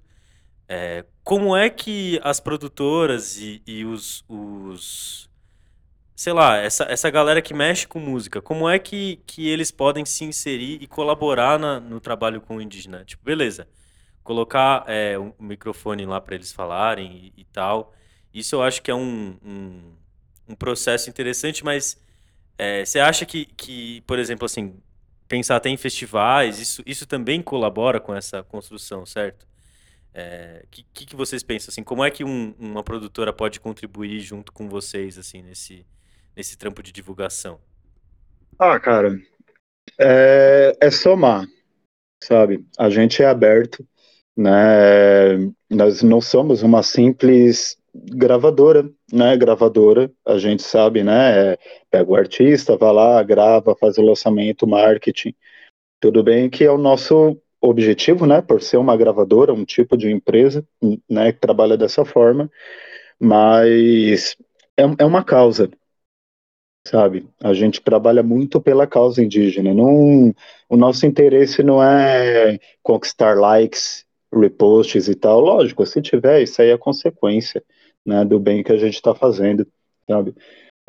[0.69, 5.30] É, como é que as produtoras e, e os, os
[6.21, 10.05] sei lá, essa, essa galera que mexe com música, como é que, que eles podem
[10.05, 13.03] se inserir e colaborar na, no trabalho com o indígena?
[13.07, 13.67] Tipo, beleza,
[14.23, 17.95] colocar é, um microfone lá para eles falarem e, e, tal.
[18.35, 19.95] Isso eu acho que é um, um,
[20.51, 21.99] um processo interessante, mas
[22.59, 24.79] é, você acha que, que, por exemplo, assim,
[25.27, 29.45] pensar até em festivais, isso, isso também colabora com essa construção, certo?
[29.45, 29.47] O
[30.13, 31.83] é, que, que, vocês pensam assim?
[31.83, 35.87] Como é que um, uma produtora pode contribuir junto com vocês assim nesse,
[36.41, 37.61] nesse trampo de divulgação?
[38.59, 39.15] Ah, cara,
[40.01, 41.47] é, é somar,
[42.23, 42.65] sabe?
[42.79, 43.87] A gente é aberto,
[44.35, 45.37] né?
[45.69, 49.37] Nós não somos uma simples gravadora, né?
[49.37, 51.53] Gravadora, a gente sabe, né?
[51.53, 51.59] É,
[51.91, 55.35] pega o artista, vai lá, grava, faz o lançamento, marketing.
[56.01, 58.41] Tudo bem que é o nosso objetivo, né?
[58.41, 60.67] Por ser uma gravadora, um tipo de empresa,
[61.07, 61.35] né?
[61.35, 62.51] Que trabalha dessa forma,
[63.21, 64.39] mas
[64.75, 65.69] é, é uma causa,
[66.87, 67.29] sabe?
[67.43, 69.75] A gente trabalha muito pela causa indígena.
[69.75, 70.35] Não,
[70.69, 75.41] o nosso interesse não é conquistar likes, reposts e tal.
[75.41, 77.63] Lógico, se tiver, isso aí é consequência
[78.05, 79.67] né, do bem que a gente está fazendo,
[80.09, 80.35] sabe?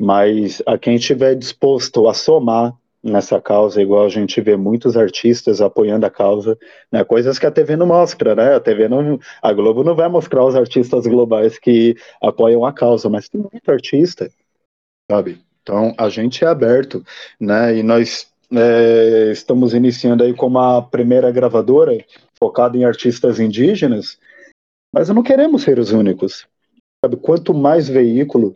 [0.00, 5.60] Mas a quem estiver disposto a somar nessa causa, igual a gente vê muitos artistas
[5.60, 6.56] apoiando a causa,
[6.90, 8.54] né, coisas que a TV não mostra, né?
[8.54, 13.08] A TV não, a Globo não vai mostrar os artistas globais que apoiam a causa,
[13.08, 14.30] mas tem muito artista,
[15.10, 15.40] sabe?
[15.62, 17.04] Então, a gente é aberto,
[17.40, 17.76] né?
[17.76, 22.04] E nós é, estamos iniciando aí como a primeira gravadora
[22.38, 24.18] focada em artistas indígenas,
[24.92, 26.46] mas não queremos ser os únicos.
[27.04, 27.16] Sabe?
[27.16, 28.52] Quanto mais veículo,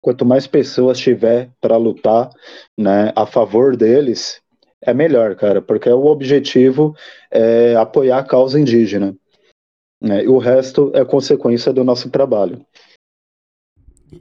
[0.00, 2.30] quanto mais pessoas tiver para lutar
[2.78, 4.40] né, a favor deles,
[4.80, 6.94] é melhor, cara, porque o objetivo
[7.30, 9.16] é apoiar a causa indígena.
[10.00, 12.64] Né, e o resto é consequência do nosso trabalho.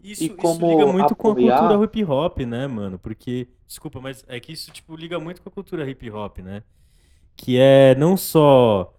[0.03, 1.15] Isso, e como isso liga muito apoiar...
[1.15, 2.99] com a cultura hip hop, né, mano?
[2.99, 6.63] Porque, desculpa, mas é que isso tipo liga muito com a cultura hip hop, né?
[7.35, 8.93] Que é não só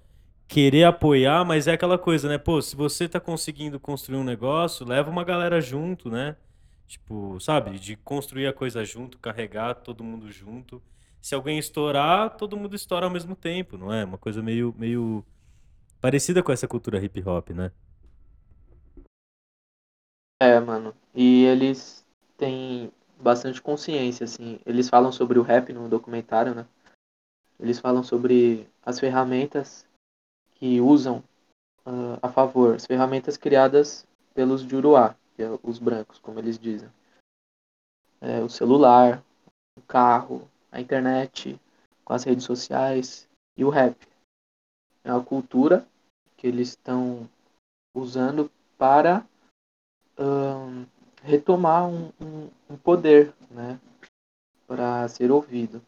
[0.49, 2.37] querer apoiar, mas é aquela coisa, né?
[2.37, 6.37] Pô, se você tá conseguindo construir um negócio, leva uma galera junto, né?
[6.87, 10.83] Tipo, sabe, de construir a coisa junto, carregar todo mundo junto.
[11.23, 14.05] Se alguém estourar, todo mundo estoura ao mesmo tempo, não é?
[14.05, 15.25] Uma coisa meio meio
[16.03, 17.71] parecida com essa cultura hip hop, né?
[20.43, 20.93] É, mano.
[21.15, 22.05] E eles
[22.37, 24.59] têm bastante consciência, assim.
[24.67, 26.67] Eles falam sobre o rap no documentário, né?
[27.61, 29.87] Eles falam sobre as ferramentas
[30.57, 31.19] que usam
[31.87, 36.91] uh, a favor, as ferramentas criadas pelos Juruá, que é os brancos, como eles dizem.
[38.21, 39.23] É, o celular,
[39.79, 41.57] o carro, a internet,
[42.05, 43.97] com as redes sociais e o rap.
[45.05, 45.87] É a cultura
[46.37, 47.31] que eles estão
[47.95, 49.25] usando para
[50.18, 50.87] um,
[51.22, 53.81] retomar um, um, um, poder, né,
[54.66, 55.83] para ser ouvido.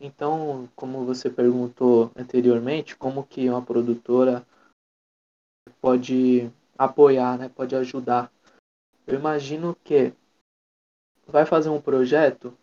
[0.00, 4.46] Então, como você perguntou anteriormente, como que uma produtora
[5.80, 8.30] pode apoiar, né, pode ajudar?
[9.06, 10.12] Eu imagino que
[11.26, 12.56] vai fazer um projeto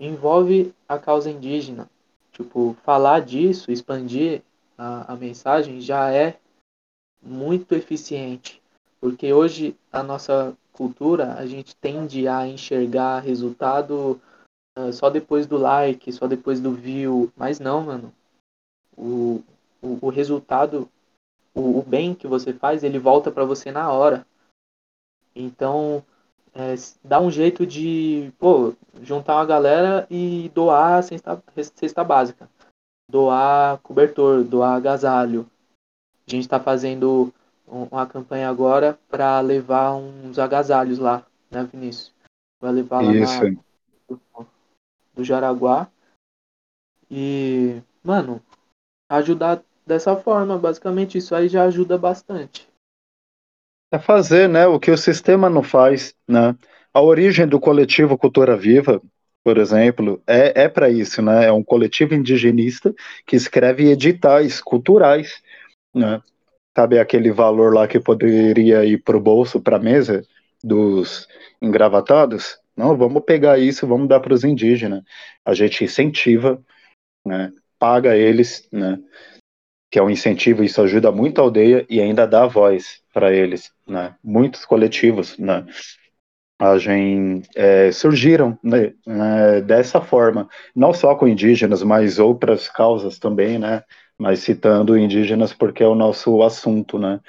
[0.00, 1.90] envolve a causa indígena.
[2.32, 4.42] Tipo, falar disso, expandir
[4.76, 6.38] a, a mensagem já é
[7.20, 8.62] muito eficiente.
[9.00, 14.20] Porque hoje a nossa cultura, a gente tende a enxergar resultado
[14.78, 17.32] uh, só depois do like, só depois do view.
[17.36, 18.14] Mas não, mano.
[18.96, 19.42] O,
[19.82, 20.88] o, o resultado,
[21.54, 24.24] o, o, bem que você faz, ele volta para você na hora.
[25.34, 26.04] Então,
[26.54, 31.42] é, dá um jeito de, pô, juntar uma galera e doar cesta,
[31.74, 32.48] cesta básica.
[33.10, 35.48] Doar cobertor, doar agasalho.
[36.26, 37.32] A gente está fazendo
[37.70, 42.12] uma campanha agora para levar uns agasalhos lá, né, Vinícius?
[42.60, 43.44] Vai levar lá Isso.
[43.44, 44.46] Na,
[45.14, 45.88] do Jaraguá.
[47.10, 48.42] E, mano,
[49.08, 52.68] ajudar dessa forma, basicamente, isso aí já ajuda bastante.
[53.90, 56.56] É fazer, né, o que o sistema não faz, né?
[56.92, 59.00] A origem do coletivo Cultura Viva,
[59.42, 61.46] por exemplo, é, é para isso, né?
[61.46, 62.94] É um coletivo indigenista
[63.26, 65.42] que escreve editais culturais,
[65.94, 66.22] né?
[66.78, 70.24] Sabe aquele valor lá que poderia ir para o bolso, para a mesa
[70.62, 71.26] dos
[71.60, 72.56] engravatados?
[72.76, 75.02] Não, vamos pegar isso, vamos dar para os indígenas.
[75.44, 76.62] A gente incentiva,
[77.26, 78.96] né, paga eles, né,
[79.90, 83.72] que é um incentivo, isso ajuda muito a aldeia e ainda dá voz para eles.
[83.84, 85.66] Né, muitos coletivos né,
[86.60, 93.18] a gente, é, surgiram né, né, dessa forma, não só com indígenas, mas outras causas
[93.18, 93.82] também, né?
[94.18, 97.20] Mas citando indígenas porque é o nosso assunto, né?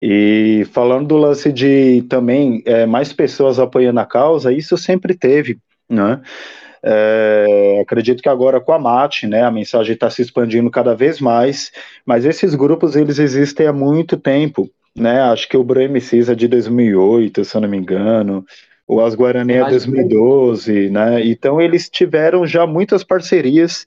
[0.00, 5.58] E falando do lance de também é, mais pessoas apoiando a causa, isso sempre teve,
[5.88, 6.20] né?
[6.86, 11.18] É, acredito que agora com a MAT, né, a mensagem está se expandindo cada vez
[11.18, 11.72] mais,
[12.04, 15.22] mas esses grupos eles existem há muito tempo, né?
[15.22, 18.44] Acho que o MCs é de 2008, se eu não me engano,
[18.86, 21.26] o As Guarani é 2012, né?
[21.26, 23.86] Então eles tiveram já muitas parcerias,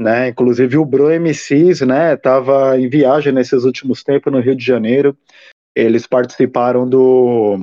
[0.00, 0.28] né?
[0.28, 5.14] Inclusive o Bro MCs, né, estava em viagem nesses últimos tempos no Rio de Janeiro.
[5.76, 7.58] Eles participaram do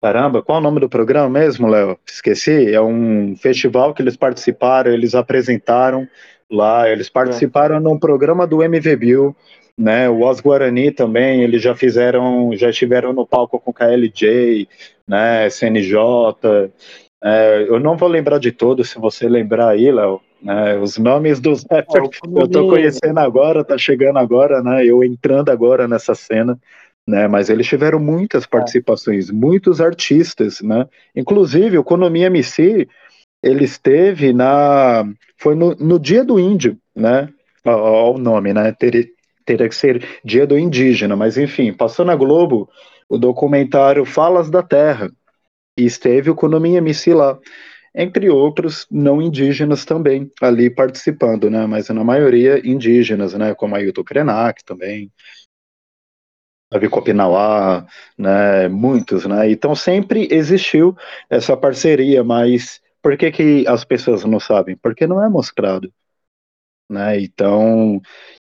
[0.00, 1.98] Caramba, qual é o nome do programa mesmo, Léo?
[2.06, 2.72] Esqueci.
[2.72, 6.08] É um festival que eles participaram, eles apresentaram
[6.48, 7.80] lá, eles participaram é.
[7.80, 9.36] num programa do MV Bill,
[9.76, 10.08] né?
[10.08, 14.68] O Os Guarani também, eles já fizeram, já estiveram no palco com KLJ,
[15.06, 15.50] né?
[15.50, 16.70] CNJ.
[17.22, 20.20] É, eu não vou lembrar de todos, se você lembrar aí, Léo.
[20.42, 24.86] Né, os nomes dos rappers eu tô conhecendo agora, tá chegando agora, né?
[24.86, 26.58] Eu entrando agora nessa cena
[27.10, 27.26] né?
[27.26, 28.46] Mas eles tiveram muitas é.
[28.46, 30.86] participações, muitos artistas, né?
[31.14, 32.88] Inclusive o Economia MC,
[33.42, 35.04] ele esteve na,
[35.36, 37.28] foi no, no Dia do Índio, né?
[37.64, 38.72] Olha o nome, né?
[38.72, 39.06] Teria,
[39.44, 42.68] teria que ser Dia do Indígena, mas enfim, passou na Globo
[43.08, 45.10] o documentário Falas da Terra
[45.76, 47.38] e esteve o Economia MC lá
[47.94, 51.66] entre outros não indígenas também ali participando, né?
[51.66, 53.54] Mas na maioria indígenas, né?
[53.54, 55.10] Como Ailton Krenak também,
[56.72, 57.84] Davi Copinauá,
[58.16, 59.50] né, muitos, né?
[59.50, 60.96] Então sempre existiu
[61.28, 64.76] essa parceria, mas por que, que as pessoas não sabem?
[64.76, 65.92] Porque não é mostrado,
[66.88, 67.20] né?
[67.20, 68.00] Então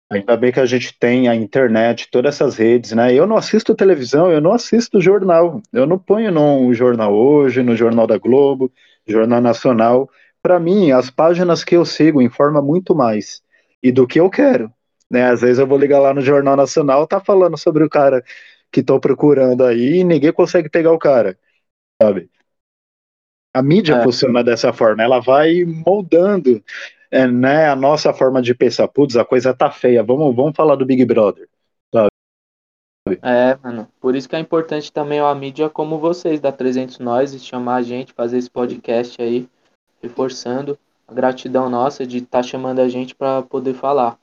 [0.09, 3.13] ainda bem que a gente tem a internet, todas essas redes, né?
[3.13, 7.75] Eu não assisto televisão, eu não assisto jornal, eu não ponho no jornal hoje, no
[7.75, 8.71] jornal da Globo,
[9.07, 10.09] jornal nacional.
[10.41, 13.41] Para mim, as páginas que eu sigo informam muito mais
[13.81, 14.71] e do que eu quero.
[15.09, 15.29] Né?
[15.29, 18.23] Às vezes eu vou ligar lá no Jornal Nacional, tá falando sobre o cara
[18.71, 21.37] que tô procurando aí e ninguém consegue pegar o cara,
[22.01, 22.29] sabe?
[23.53, 24.03] A mídia é.
[24.03, 26.63] funciona dessa forma, ela vai moldando
[27.11, 28.87] é, né, a nossa forma de pensar.
[28.87, 31.47] Putz, a coisa tá feia, vamos, vamos falar do Big Brother.
[33.15, 33.19] Sabe?
[33.21, 33.87] É, mano.
[33.99, 37.81] Por isso que é importante também a mídia como vocês, da 300 Nós, chamar a
[37.81, 39.47] gente, fazer esse podcast aí,
[40.01, 44.17] reforçando a gratidão nossa de estar tá chamando a gente para poder falar.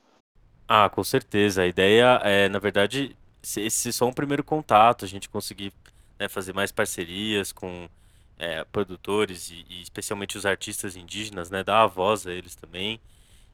[0.67, 1.63] Ah, com certeza.
[1.63, 3.15] A ideia é, na verdade,
[3.57, 5.73] esse é só um primeiro contato, a gente conseguir,
[6.19, 7.89] né, fazer mais parcerias com
[8.37, 12.99] é, produtores e, e especialmente os artistas indígenas, né, dar a voz a eles também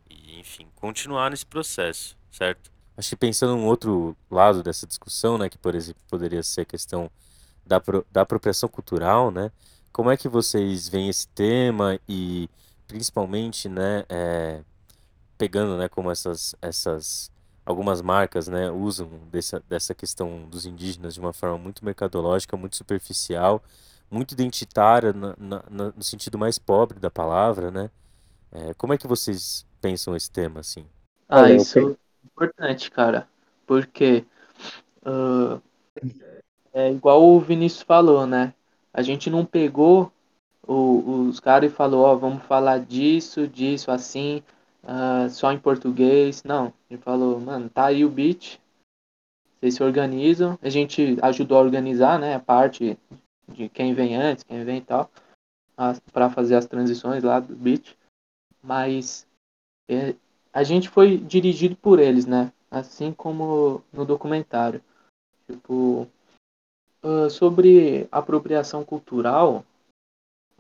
[0.10, 2.72] e, enfim, continuar nesse processo, certo?
[2.98, 6.66] Acho que pensando um outro lado dessa discussão, né, que por exemplo poderia ser a
[6.66, 7.12] questão
[7.66, 7.82] da,
[8.12, 9.52] da apropriação cultural, né,
[9.92, 12.50] como é que vocês veem esse tema e
[12.88, 14.62] principalmente, né, é,
[15.38, 17.32] pegando, né, como essas, essas
[17.66, 22.78] algumas marcas, né, usam dessa, dessa questão dos indígenas de uma forma muito mercadológica, muito
[22.78, 23.62] superficial,
[24.10, 27.92] muito identitária na, na, no sentido mais pobre da palavra, né?
[28.52, 30.86] É, como é que vocês pensam esse tema, assim?
[31.28, 33.28] Ah, isso é importante, cara,
[33.66, 34.26] porque
[35.06, 35.62] uh,
[36.74, 38.54] é igual o Vinícius falou, né?
[38.94, 40.12] A gente não pegou
[40.68, 44.44] o, os caras e falou, ó, oh, vamos falar disso, disso, assim,
[44.84, 46.44] uh, só em português.
[46.44, 48.60] Não, a gente falou, mano, tá aí o beat.
[49.60, 50.60] Vocês se organizam.
[50.62, 52.36] A gente ajudou a organizar, né?
[52.36, 52.98] A parte
[53.48, 55.10] de quem vem antes, quem vem e tal.
[56.12, 57.98] para fazer as transições lá do beat.
[58.62, 59.26] Mas
[59.90, 60.16] é,
[60.58, 62.52] a gente foi dirigido por eles, né?
[62.72, 64.84] Assim como no documentário.
[65.46, 66.08] Tipo,
[67.04, 69.64] uh, sobre apropriação cultural,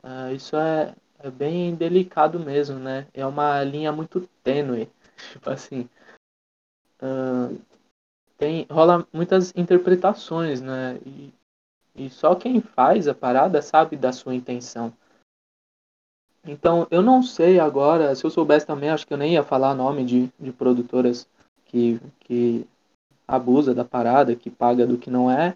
[0.03, 3.07] uh, isso é, é bem delicado mesmo, né?
[3.11, 4.87] É uma linha muito tênue.
[5.33, 5.89] Tipo assim.
[7.01, 7.59] Uh,
[8.37, 10.99] tem, rola muitas interpretações, né?
[11.07, 11.33] E,
[11.95, 14.93] e só quem faz a parada sabe da sua intenção.
[16.47, 19.75] Então, eu não sei agora, se eu soubesse também, acho que eu nem ia falar
[19.75, 21.27] nome de, de produtoras
[21.65, 22.65] que, que
[23.27, 25.55] abusa da parada, que paga do que não é.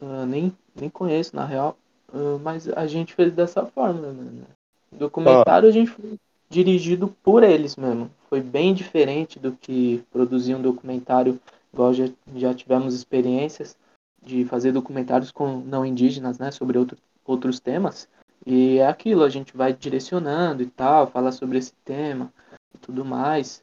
[0.00, 1.76] Uh, nem, nem conheço, na real.
[2.08, 4.44] Uh, mas a gente fez dessa forma, né?
[4.92, 5.70] Documentário ah.
[5.70, 6.18] a gente foi
[6.48, 8.10] dirigido por eles mesmo.
[8.28, 11.38] Foi bem diferente do que produzir um documentário,
[11.72, 13.76] igual já, já tivemos experiências
[14.22, 16.50] de fazer documentários com não indígenas, né?
[16.50, 18.08] Sobre outro, outros temas.
[18.50, 22.32] E é aquilo, a gente vai direcionando e tal, falar sobre esse tema
[22.74, 23.62] e tudo mais.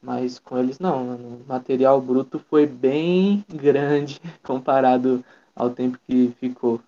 [0.00, 6.80] Mas com eles não, o material bruto foi bem grande comparado ao tempo que ficou.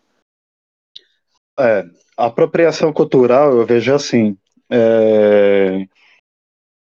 [1.59, 1.82] É,
[2.16, 4.38] a apropriação cultural, eu vejo assim,
[4.70, 5.84] é,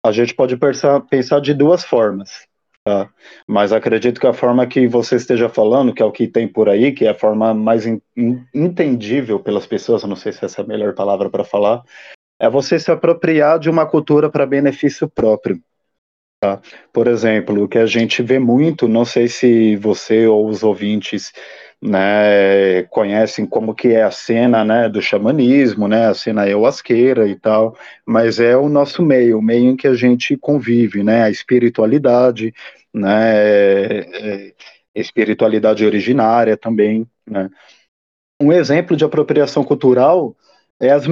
[0.05, 2.47] a gente pode pensar, pensar de duas formas.
[2.85, 3.09] Tá?
[3.47, 6.69] Mas acredito que a forma que você esteja falando, que é o que tem por
[6.69, 10.61] aí, que é a forma mais in, in, entendível pelas pessoas, não sei se essa
[10.61, 11.83] é a melhor palavra para falar,
[12.39, 15.59] é você se apropriar de uma cultura para benefício próprio.
[16.39, 16.61] Tá?
[16.93, 21.33] Por exemplo, o que a gente vê muito, não sei se você ou os ouvintes
[21.81, 27.35] né, conhecem como que é a cena né, do xamanismo, né, a cena ayahuasqueira e
[27.35, 31.29] tal, mas é o nosso meio, o meio em que a gente convive, né, a
[31.29, 32.53] espiritualidade,
[32.93, 34.53] né, é,
[34.95, 37.49] espiritualidade originária também, né.
[38.41, 40.35] Um exemplo de apropriação cultural
[40.79, 41.05] é as,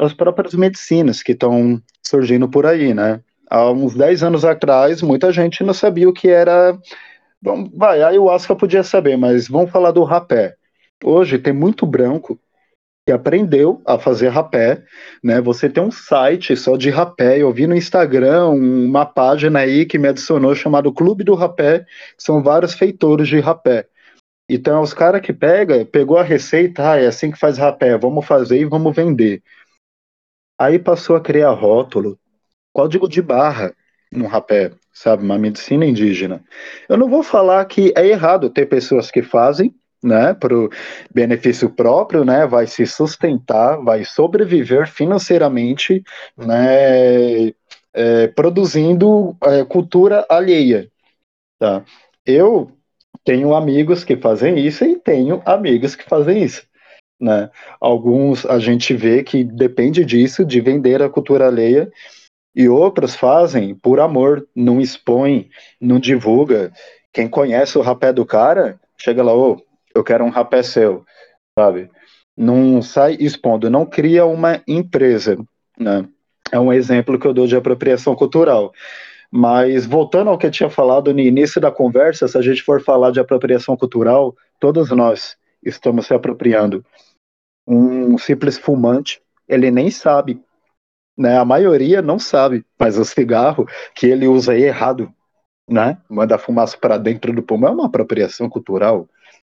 [0.00, 3.20] as próprias medicinas que estão surgindo por aí, né.
[3.50, 6.78] Há uns 10 anos atrás, muita gente não sabia o que era
[7.42, 10.56] Vai, a ayahuasca podia saber, mas vamos falar do rapé.
[11.02, 12.38] Hoje tem muito branco
[13.06, 14.84] que aprendeu a fazer rapé,
[15.24, 15.40] né?
[15.40, 17.38] Você tem um site só de rapé.
[17.38, 21.86] Eu vi no Instagram uma página aí que me adicionou chamado Clube do Rapé,
[22.18, 23.88] são vários feitores de rapé.
[24.48, 28.26] Então, os caras que pega, pegou a receita, ah, é assim que faz rapé, vamos
[28.26, 29.42] fazer e vamos vender.
[30.58, 32.18] Aí passou a criar rótulo,
[32.72, 33.74] código de barra
[34.12, 34.72] no rapé
[35.02, 35.24] sabe?
[35.24, 36.44] Uma medicina indígena.
[36.86, 40.68] Eu não vou falar que é errado ter pessoas que fazem, né, para o
[41.12, 46.02] benefício próprio, né, vai se sustentar, vai sobreviver financeiramente,
[46.36, 47.48] né,
[47.94, 50.88] é, produzindo é, cultura alheia,
[51.58, 51.82] tá?
[52.24, 52.70] Eu
[53.24, 56.62] tenho amigos que fazem isso e tenho amigos que fazem isso.
[57.20, 57.50] Né?
[57.80, 61.90] Alguns a gente vê que depende disso, de vender a cultura alheia,
[62.54, 66.72] e outros fazem por amor, não expõe, não divulga.
[67.12, 69.62] Quem conhece o rapé do cara, chega lá, ô, oh,
[69.94, 71.04] eu quero um rapé seu,
[71.58, 71.90] sabe?
[72.36, 75.38] Não sai expondo, não cria uma empresa,
[75.78, 76.06] né?
[76.52, 78.72] É um exemplo que eu dou de apropriação cultural.
[79.30, 82.82] Mas voltando ao que eu tinha falado no início da conversa, se a gente for
[82.82, 86.84] falar de apropriação cultural, todos nós estamos se apropriando.
[87.64, 90.42] Um simples fumante, ele nem sabe
[91.20, 91.36] né?
[91.36, 95.12] A maioria não sabe, mas o cigarro que ele usa aí errado,
[95.68, 95.98] né?
[96.08, 99.06] Manda fumaça para dentro do pulmão é uma apropriação cultural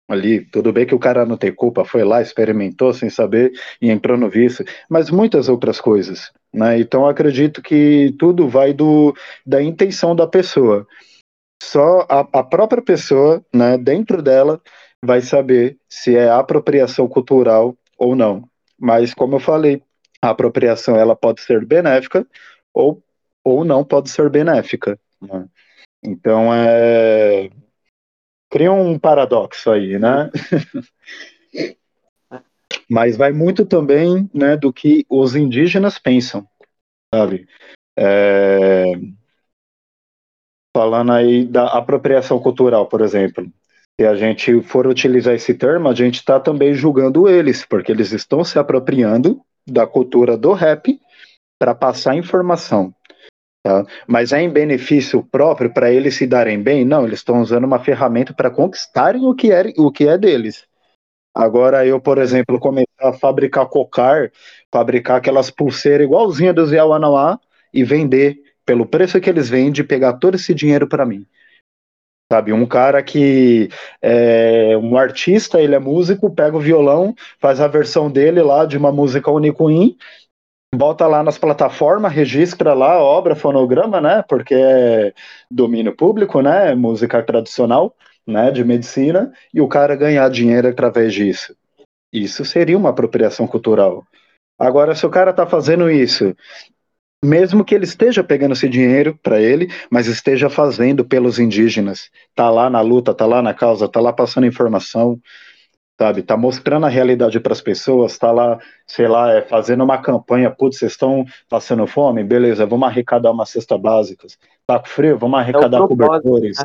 [0.08, 0.44] ali.
[0.46, 4.18] Tudo bem que o cara não tem culpa, foi lá, experimentou sem saber e entrou
[4.18, 6.80] no vício, mas muitas outras coisas, né?
[6.80, 9.14] Então acredito que tudo vai do
[9.46, 10.84] da intenção da pessoa.
[11.62, 14.60] Só a, a própria pessoa, né, dentro dela,
[15.04, 18.42] vai saber se é apropriação cultural ou não.
[18.76, 19.82] Mas como eu falei,
[20.22, 22.26] a apropriação ela pode ser benéfica
[22.72, 23.02] ou,
[23.44, 24.98] ou não pode ser benéfica.
[25.20, 25.48] Né?
[26.02, 27.50] Então é
[28.50, 30.30] cria um paradoxo aí, né?
[32.90, 36.44] Mas vai muito também, né, do que os indígenas pensam,
[37.14, 37.46] sabe?
[37.96, 38.84] É...
[40.76, 43.46] Falando aí da apropriação cultural, por exemplo,
[44.00, 48.12] se a gente for utilizar esse termo, a gente está também julgando eles, porque eles
[48.12, 51.00] estão se apropriando da cultura do rap
[51.58, 52.94] para passar informação.
[53.62, 53.84] Tá?
[54.06, 56.84] Mas é em benefício próprio para eles se darem bem?
[56.84, 60.66] Não, eles estão usando uma ferramenta para conquistarem o que, é, o que é deles.
[61.34, 64.32] Agora eu, por exemplo, começar a fabricar cocar,
[64.72, 67.38] fabricar aquelas pulseiras igualzinha dos Yawanawá
[67.72, 71.26] e vender pelo preço que eles vendem, pegar todo esse dinheiro para mim.
[72.32, 73.68] Sabe, um cara que
[74.00, 78.78] é um artista, ele é músico, pega o violão, faz a versão dele lá de
[78.78, 79.96] uma música Unicuim,
[80.72, 84.22] bota lá nas plataformas, registra lá a obra, fonograma, né?
[84.28, 85.12] Porque é
[85.50, 86.72] domínio público, né?
[86.72, 88.52] Música tradicional, né?
[88.52, 91.56] De medicina, e o cara ganhar dinheiro através disso.
[92.12, 94.04] Isso seria uma apropriação cultural.
[94.56, 96.36] Agora, se o cara tá fazendo isso
[97.22, 102.48] mesmo que ele esteja pegando esse dinheiro para ele, mas esteja fazendo pelos indígenas, tá
[102.50, 105.20] lá na luta, tá lá na causa, tá lá passando informação,
[106.00, 109.98] sabe, tá mostrando a realidade para as pessoas, tá lá, sei lá, é, fazendo uma
[109.98, 114.26] campanha, putz, vocês estão passando fome, beleza, vamos arrecadar uma cesta básica,
[114.66, 116.56] tá com frio, vamos é arrecadar é cobertores.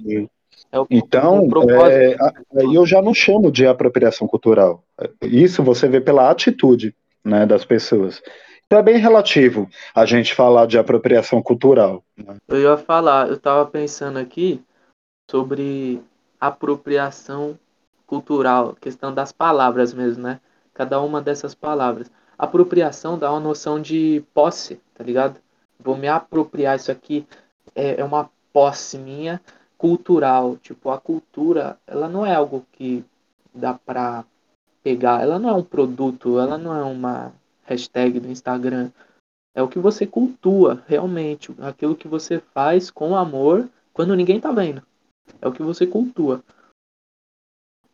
[0.00, 0.24] Né,
[0.72, 1.46] é o, então,
[1.90, 2.16] é,
[2.58, 4.82] aí eu já não chamo de apropriação cultural.
[5.20, 6.94] Isso você vê pela atitude
[7.24, 8.22] né, das pessoas.
[8.70, 12.04] Então é bem relativo a gente falar de apropriação cultural.
[12.16, 12.36] Né?
[12.46, 14.62] Eu ia falar, eu estava pensando aqui
[15.28, 16.00] sobre
[16.40, 17.58] apropriação
[18.06, 20.40] cultural, questão das palavras mesmo, né?
[20.72, 22.08] Cada uma dessas palavras.
[22.38, 25.40] Apropriação dá uma noção de posse, tá ligado?
[25.80, 27.26] Vou me apropriar isso aqui,
[27.74, 29.40] é, é uma posse minha
[29.76, 30.56] cultural.
[30.58, 33.04] Tipo, a cultura, ela não é algo que
[33.52, 34.24] dá pra
[34.80, 37.32] pegar, ela não é um produto, ela não é uma
[37.70, 38.90] hashtag do Instagram.
[39.54, 44.52] É o que você cultua realmente, aquilo que você faz com amor, quando ninguém tá
[44.52, 44.82] vendo.
[45.40, 46.42] É o que você cultua.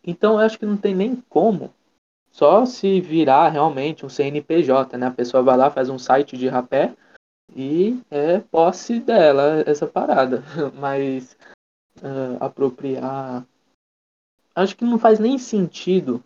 [0.05, 1.73] Então eu acho que não tem nem como.
[2.31, 5.07] Só se virar realmente um CNPJ, né?
[5.07, 6.95] A pessoa vai lá, faz um site de rapé
[7.55, 10.43] e é posse dela essa parada.
[10.79, 11.37] Mas
[11.99, 13.47] uh, apropriar.
[14.55, 16.23] Acho que não faz nem sentido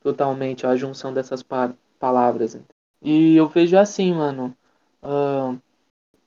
[0.00, 2.58] totalmente a junção dessas pa palavras.
[3.02, 4.54] E eu vejo assim, mano.
[5.02, 5.58] Uh,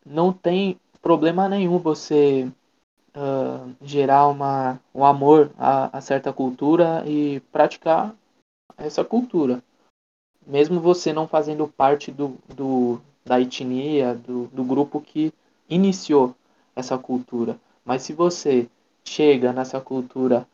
[0.06, 2.50] não tem problema nenhum você
[3.16, 8.16] uh, gerar uma, um amor a, a certa cultura e praticar
[8.78, 9.64] essa cultura.
[10.46, 15.34] Mesmo você não fazendo parte do, do, da etnia, do, do grupo que
[15.70, 16.36] iniciou
[16.76, 17.60] essa cultura.
[17.86, 18.68] Mas se você
[19.04, 20.48] chega nessa cultura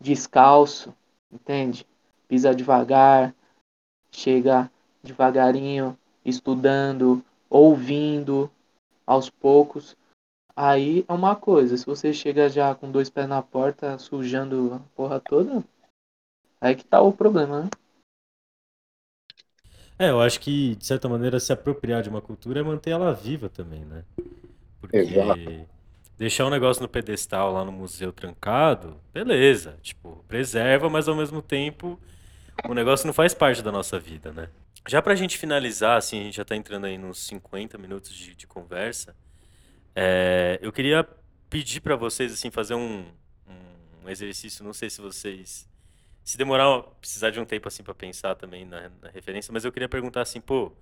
[0.00, 0.94] descalço,
[1.32, 1.86] entende?
[2.28, 3.34] Pisa devagar,
[4.12, 4.70] chega
[5.02, 8.50] devagarinho, estudando, ouvindo
[9.06, 9.96] aos poucos,
[10.54, 11.76] aí é uma coisa.
[11.76, 15.64] Se você chega já com dois pés na porta, sujando a porra toda,
[16.60, 17.70] aí que tá o problema, né?
[19.98, 23.12] É, eu acho que, de certa maneira, se apropriar de uma cultura é manter ela
[23.12, 24.02] viva também, né?
[24.80, 25.68] Porque Exato.
[26.16, 29.78] deixar um negócio no pedestal lá no museu trancado, beleza.
[29.82, 32.00] Tipo, preserva, mas ao mesmo tempo
[32.68, 34.48] o negócio não faz parte da nossa vida, né?
[34.88, 38.34] Já pra gente finalizar, assim, a gente já tá entrando aí nos 50 minutos de,
[38.34, 39.14] de conversa,
[39.94, 41.06] é, eu queria
[41.48, 43.04] pedir pra vocês, assim, fazer um,
[44.04, 45.68] um exercício, não sei se vocês
[46.24, 49.72] se demorar, precisar de um tempo assim para pensar também na, na, referência, mas eu
[49.72, 50.72] queria perguntar assim, pô,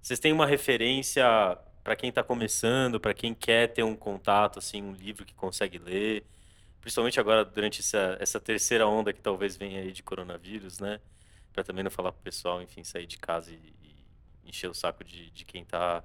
[0.00, 1.24] vocês têm uma referência
[1.82, 5.78] para quem está começando, para quem quer ter um contato, assim, um livro que consegue
[5.78, 6.24] ler,
[6.88, 10.98] principalmente agora durante essa, essa terceira onda que talvez venha aí de coronavírus, né?
[11.52, 15.04] Para também não falar pro pessoal, enfim, sair de casa e, e encher o saco
[15.04, 16.02] de, de quem está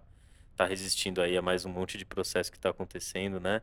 [0.57, 3.61] tá resistindo aí a mais um monte de processo que está acontecendo, né?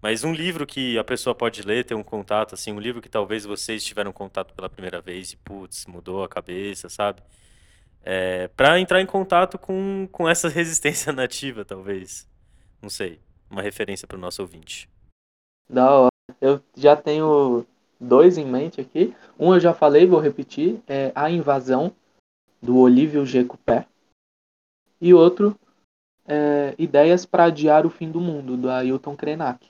[0.00, 3.08] Mas um livro que a pessoa pode ler, ter um contato, assim, um livro que
[3.08, 7.22] talvez vocês tiveram contato pela primeira vez e, putz, mudou a cabeça, sabe?
[8.02, 12.26] É, para entrar em contato com, com essa resistência nativa, talvez.
[12.80, 13.20] Não sei.
[13.50, 14.88] Uma referência para o nosso ouvinte.
[15.68, 16.11] Da hora.
[16.40, 17.66] Eu já tenho
[18.00, 19.14] dois em mente aqui.
[19.38, 20.80] Um eu já falei, vou repetir.
[20.86, 21.92] É A Invasão,
[22.60, 23.44] do Olívio G.
[23.44, 23.86] Coupé.
[25.00, 25.58] E outro,
[26.26, 29.68] é Ideias para Adiar o Fim do Mundo, do Ailton Krenak.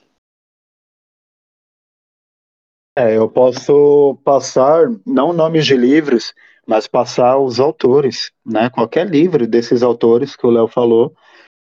[2.95, 6.31] É, eu posso passar, não nomes de livros,
[6.65, 8.69] mas passar os autores, né?
[8.69, 11.15] Qualquer livro desses autores que o Léo falou,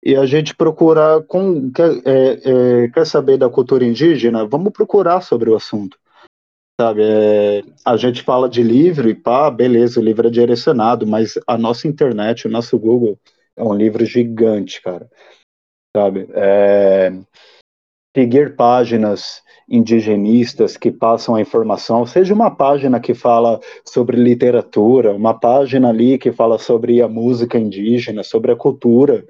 [0.05, 4.45] e a gente procurar, com, quer, é, é, quer saber da cultura indígena?
[4.45, 5.97] Vamos procurar sobre o assunto.
[6.79, 11.39] Sabe, é, a gente fala de livro e pá, beleza, o livro é direcionado, mas
[11.47, 13.17] a nossa internet, o nosso Google
[13.55, 15.09] é um livro gigante, cara.
[15.95, 17.11] Sabe, é,
[18.15, 25.33] seguir páginas indigenistas que passam a informação, seja uma página que fala sobre literatura, uma
[25.33, 29.25] página ali que fala sobre a música indígena, sobre a cultura,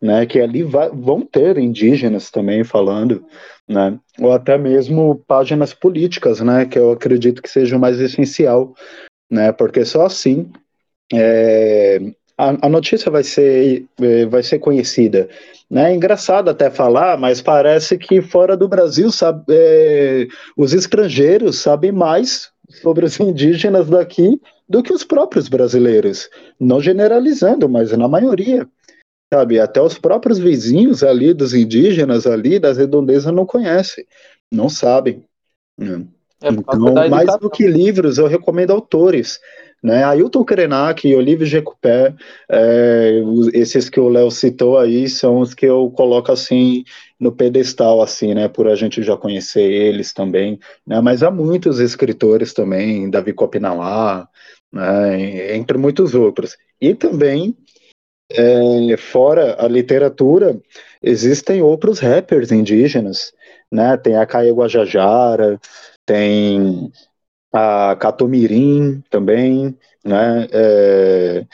[0.00, 3.24] né, que ali vai, vão ter indígenas também falando,
[3.68, 8.74] né, ou até mesmo páginas políticas, né, que eu acredito que seja o mais essencial,
[9.30, 10.50] né, porque só assim
[11.12, 12.00] é,
[12.38, 15.28] a, a notícia vai ser, é, vai ser conhecida.
[15.68, 15.90] Né?
[15.90, 21.90] É engraçado até falar, mas parece que fora do Brasil sabe, é, os estrangeiros sabem
[21.90, 22.50] mais
[22.82, 26.30] sobre os indígenas daqui do que os próprios brasileiros.
[26.60, 28.68] Não generalizando, mas na maioria.
[29.32, 34.06] Sabe, até os próprios vizinhos ali dos indígenas ali das redondezas não conhecem,
[34.50, 35.22] não sabem.
[35.76, 36.06] Né?
[36.40, 39.38] É, então, mais do que livros, eu recomendo autores
[39.82, 40.04] né?
[40.04, 42.14] Ailton Krenak e Olive Jecupé,
[42.48, 43.20] é,
[43.52, 46.84] esses que o Léo citou aí, são os que eu coloco assim
[47.18, 48.48] no pedestal, assim, né?
[48.48, 51.00] Por a gente já conhecer eles também, né?
[51.00, 54.28] Mas há muitos escritores também, Davi Copinauá,
[54.72, 55.56] né?
[55.56, 56.56] entre muitos outros.
[56.80, 57.56] E também,
[58.30, 60.60] é, fora a literatura,
[61.02, 63.32] existem outros rappers indígenas,
[63.70, 63.96] né?
[63.96, 65.58] Tem a Caia Guajajara,
[66.06, 66.92] tem
[67.52, 70.46] a Catomirim também, né?
[70.52, 71.46] É,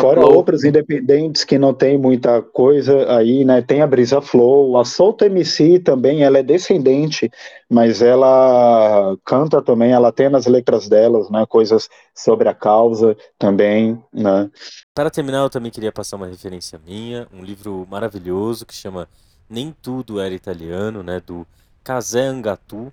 [0.00, 0.34] fora Flow.
[0.34, 3.62] outros independentes que não tem muita coisa aí, né?
[3.62, 7.30] Tem a Brisa Flow, a Solta MC também, ela é descendente,
[7.68, 11.44] mas ela canta também, ela tem nas letras delas, né?
[11.48, 14.50] Coisas sobre a causa também, né?
[14.94, 19.08] Para terminar, eu também queria passar uma referência minha, um livro maravilhoso que chama
[19.48, 21.20] Nem Tudo Era Italiano, né?
[21.24, 21.46] Do
[21.82, 22.92] Casé Angatu,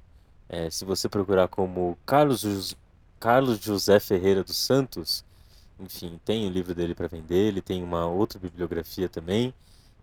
[0.49, 2.75] é, se você procurar como Carlos,
[3.19, 5.23] Carlos José Ferreira dos Santos,
[5.81, 9.53] enfim, tem o livro dele para vender, ele tem uma outra bibliografia também,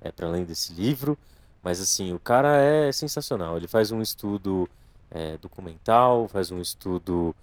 [0.00, 1.16] é, para além desse livro.
[1.62, 3.56] Mas assim, o cara é sensacional.
[3.56, 4.68] Ele faz um estudo
[5.10, 7.34] é, documental, faz um estudo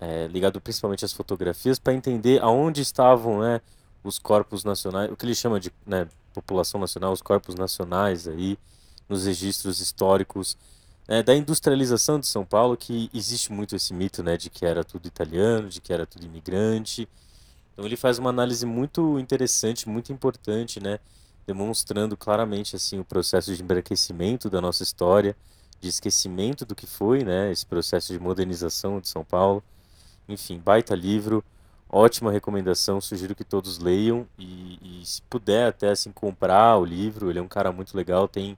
[0.00, 3.60] é, ligado principalmente às fotografias para entender aonde estavam né,
[4.04, 8.58] os corpos nacionais, o que ele chama de né, população nacional, os corpos nacionais aí
[9.08, 10.56] nos registros históricos
[11.08, 14.82] é, da industrialização de São Paulo, que existe muito esse mito, né, de que era
[14.82, 17.08] tudo italiano, de que era tudo imigrante.
[17.76, 20.98] Então ele faz uma análise muito interessante, muito importante, né,
[21.46, 25.36] demonstrando claramente assim o processo de embranquecimento da nossa história,
[25.78, 29.62] de esquecimento do que foi, né, esse processo de modernização de São Paulo.
[30.26, 31.44] Enfim, baita livro,
[31.86, 37.28] ótima recomendação, sugiro que todos leiam e, e se puder até assim comprar o livro,
[37.28, 38.56] ele é um cara muito legal, tem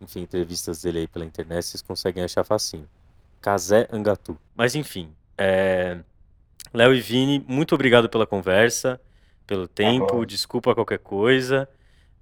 [0.00, 2.88] enfim, entrevistas dele aí pela internet, vocês conseguem achar facinho.
[3.42, 4.38] Kazé Angatu.
[4.54, 6.00] Mas enfim, é...
[6.72, 9.00] Léo e Vini, muito obrigado pela conversa,
[9.46, 11.68] pelo tempo, tá desculpa qualquer coisa.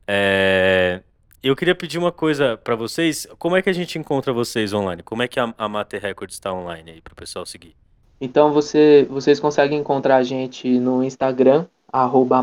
[0.06, 1.02] É...
[1.42, 5.02] Eu queria pedir uma coisa para vocês, como é que a gente encontra vocês online?
[5.02, 7.74] Como é que a, a Mate Records está online aí para o pessoal seguir?
[8.20, 11.66] Então você, vocês conseguem encontrar a gente no Instagram,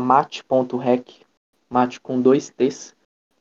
[0.02, 1.08] mate.rec,
[1.70, 2.94] mate com dois T's,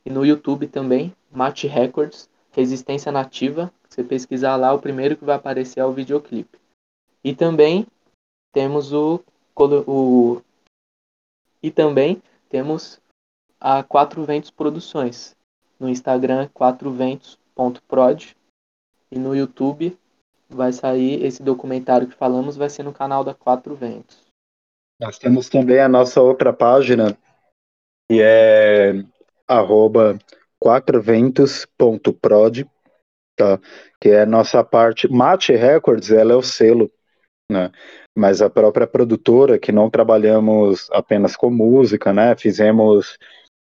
[0.05, 3.71] e no YouTube também, Mate Records, Resistência Nativa.
[3.87, 6.57] Você pesquisar lá, o primeiro que vai aparecer é o videoclipe.
[7.23, 7.85] E também
[8.51, 9.21] temos o,
[9.87, 10.41] o
[11.61, 12.99] e também temos
[13.59, 15.35] a Quatro Ventos Produções.
[15.79, 18.35] No Instagram, quatroventos.prod.
[19.11, 19.97] E no YouTube
[20.49, 24.25] vai sair esse documentário que falamos, vai ser no canal da Quatro Ventos.
[24.99, 27.17] Nós temos também a nossa outra página,
[28.09, 28.93] que é
[29.47, 30.19] arroba
[30.61, 32.65] quatroventos.prod,
[33.35, 33.59] tá?
[34.01, 35.07] que é a nossa parte.
[35.07, 36.91] Mate Records, ela é o selo,
[37.49, 37.71] né?
[38.19, 42.35] Mas a própria produtora, que não trabalhamos apenas com música, né?
[42.35, 43.17] fizemos.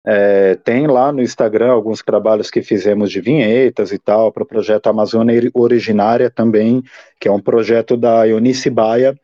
[0.08, 4.46] É, tem lá no Instagram alguns trabalhos que fizemos de vinhetas e tal, para o
[4.46, 6.82] projeto Amazônia Originária também,
[7.20, 9.18] que é um projeto da Eunice Baia.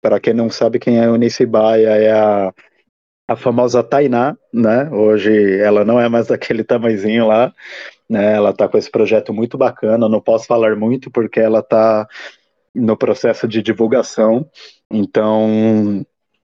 [0.00, 2.54] Para quem não sabe quem é Eunice Baia, é a
[3.30, 4.90] a famosa Tainá, né?
[4.90, 7.54] Hoje ela não é mais daquele tamanhozinho lá,
[8.08, 8.34] né?
[8.34, 10.08] Ela tá com esse projeto muito bacana.
[10.08, 12.08] Não posso falar muito porque ela tá
[12.74, 14.48] no processo de divulgação.
[14.90, 16.04] Então,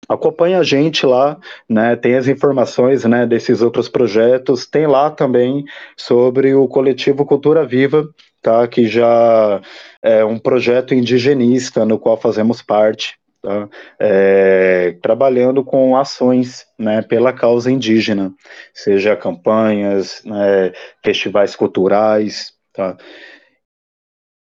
[0.09, 1.97] acompanha a gente lá, né?
[1.97, 4.67] Tem as informações, né, desses outros projetos.
[4.67, 5.65] Tem lá também
[5.97, 8.09] sobre o coletivo Cultura Viva,
[8.43, 8.67] tá?
[8.69, 9.61] Que já
[10.03, 13.69] é um projeto indigenista no qual fazemos parte tá?
[14.01, 18.33] é, trabalhando com ações né, pela causa indígena,
[18.73, 20.73] seja campanhas, né,
[21.05, 22.53] festivais culturais.
[22.73, 22.97] Tá?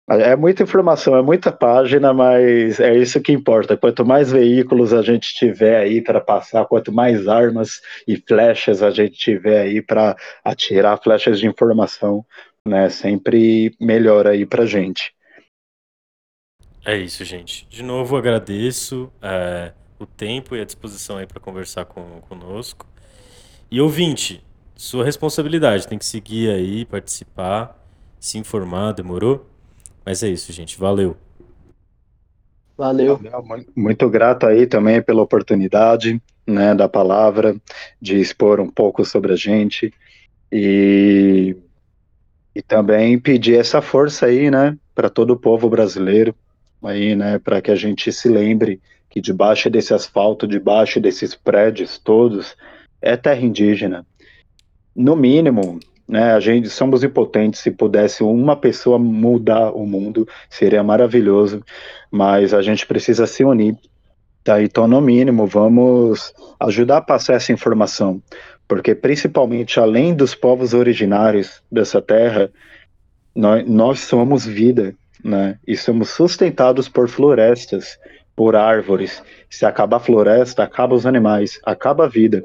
[0.07, 3.75] É muita informação, é muita página, mas é isso que importa.
[3.75, 8.91] Quanto mais veículos a gente tiver aí para passar, quanto mais armas e flechas a
[8.91, 12.23] gente tiver aí para atirar flechas de informação,
[12.67, 15.11] né, sempre melhor aí para gente.
[16.85, 17.67] É isso, gente.
[17.67, 22.85] De novo, agradeço é, o tempo e a disposição aí para conversar com, conosco.
[23.71, 24.43] E ouvinte,
[24.75, 27.75] sua responsabilidade, tem que seguir aí, participar,
[28.19, 29.54] se informar, demorou?
[30.05, 30.77] Mas é isso, gente.
[30.77, 31.17] Valeu.
[32.77, 33.19] Valeu.
[33.75, 37.55] Muito grato aí também pela oportunidade, né, da palavra,
[38.01, 39.93] de expor um pouco sobre a gente
[40.51, 41.55] e,
[42.53, 46.35] e também pedir essa força aí, né, para todo o povo brasileiro,
[46.83, 51.97] aí, né, para que a gente se lembre que debaixo desse asfalto, debaixo desses prédios
[51.97, 52.55] todos,
[53.01, 54.05] é terra indígena.
[54.93, 57.61] No mínimo, né, a gente somos impotentes.
[57.61, 61.63] Se pudesse uma pessoa mudar o mundo, seria maravilhoso.
[62.11, 63.77] Mas a gente precisa se unir.
[64.43, 64.61] Tá?
[64.61, 68.21] Então, no mínimo, vamos ajudar a passar essa informação,
[68.67, 72.51] porque principalmente além dos povos originários dessa terra,
[73.35, 74.95] nós, nós somos vida
[75.25, 75.57] né?
[75.65, 77.97] E somos sustentados por florestas,
[78.35, 79.23] por árvores.
[79.49, 82.43] Se acaba a floresta, acaba os animais, acaba a vida.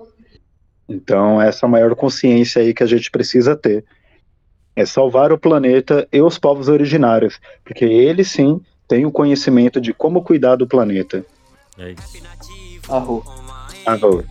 [0.91, 3.85] Então, essa é a maior consciência aí que a gente precisa ter.
[4.75, 9.95] É salvar o planeta e os povos originários, porque eles sim têm o conhecimento de
[9.95, 11.25] como cuidar do planeta.
[11.79, 12.21] É isso.
[12.89, 13.25] Arro.
[13.87, 14.25] Arro.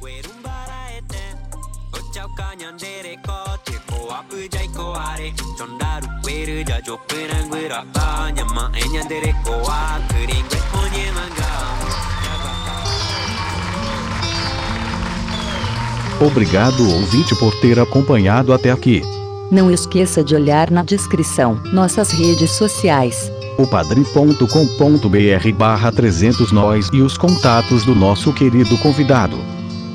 [16.22, 19.01] Obrigado ouvinte por ter acompanhado até aqui.
[19.49, 23.32] Não esqueça de olhar na descrição nossas redes sociais.
[23.57, 29.38] o padrim.com.br barra 300 nós e os contatos do nosso querido convidado.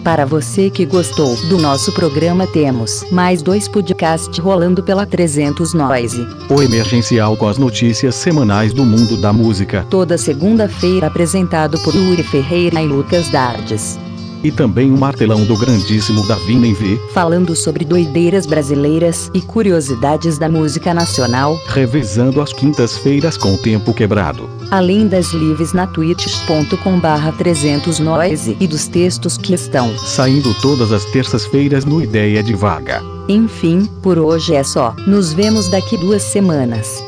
[0.02, 6.26] Para você que gostou do nosso programa, temos mais dois podcasts rolando pela 300 Noise.
[6.50, 9.86] O Emergencial com as notícias semanais do mundo da música.
[9.88, 13.98] Toda segunda-feira apresentado por Yuri Ferreira e Lucas Dardes.
[14.44, 17.00] E também o martelão do grandíssimo Davi Nenvi.
[17.14, 21.58] Falando sobre doideiras brasileiras e curiosidades da música nacional.
[21.66, 24.50] Revezando as quintas-feiras com o tempo quebrado.
[24.70, 30.92] Além das lives na twitch.com barra 300 noise e dos textos que estão saindo todas
[30.92, 33.02] as terças-feiras no Ideia de Vaga.
[33.28, 34.94] Enfim, por hoje é só.
[35.06, 37.02] Nos vemos daqui duas semanas.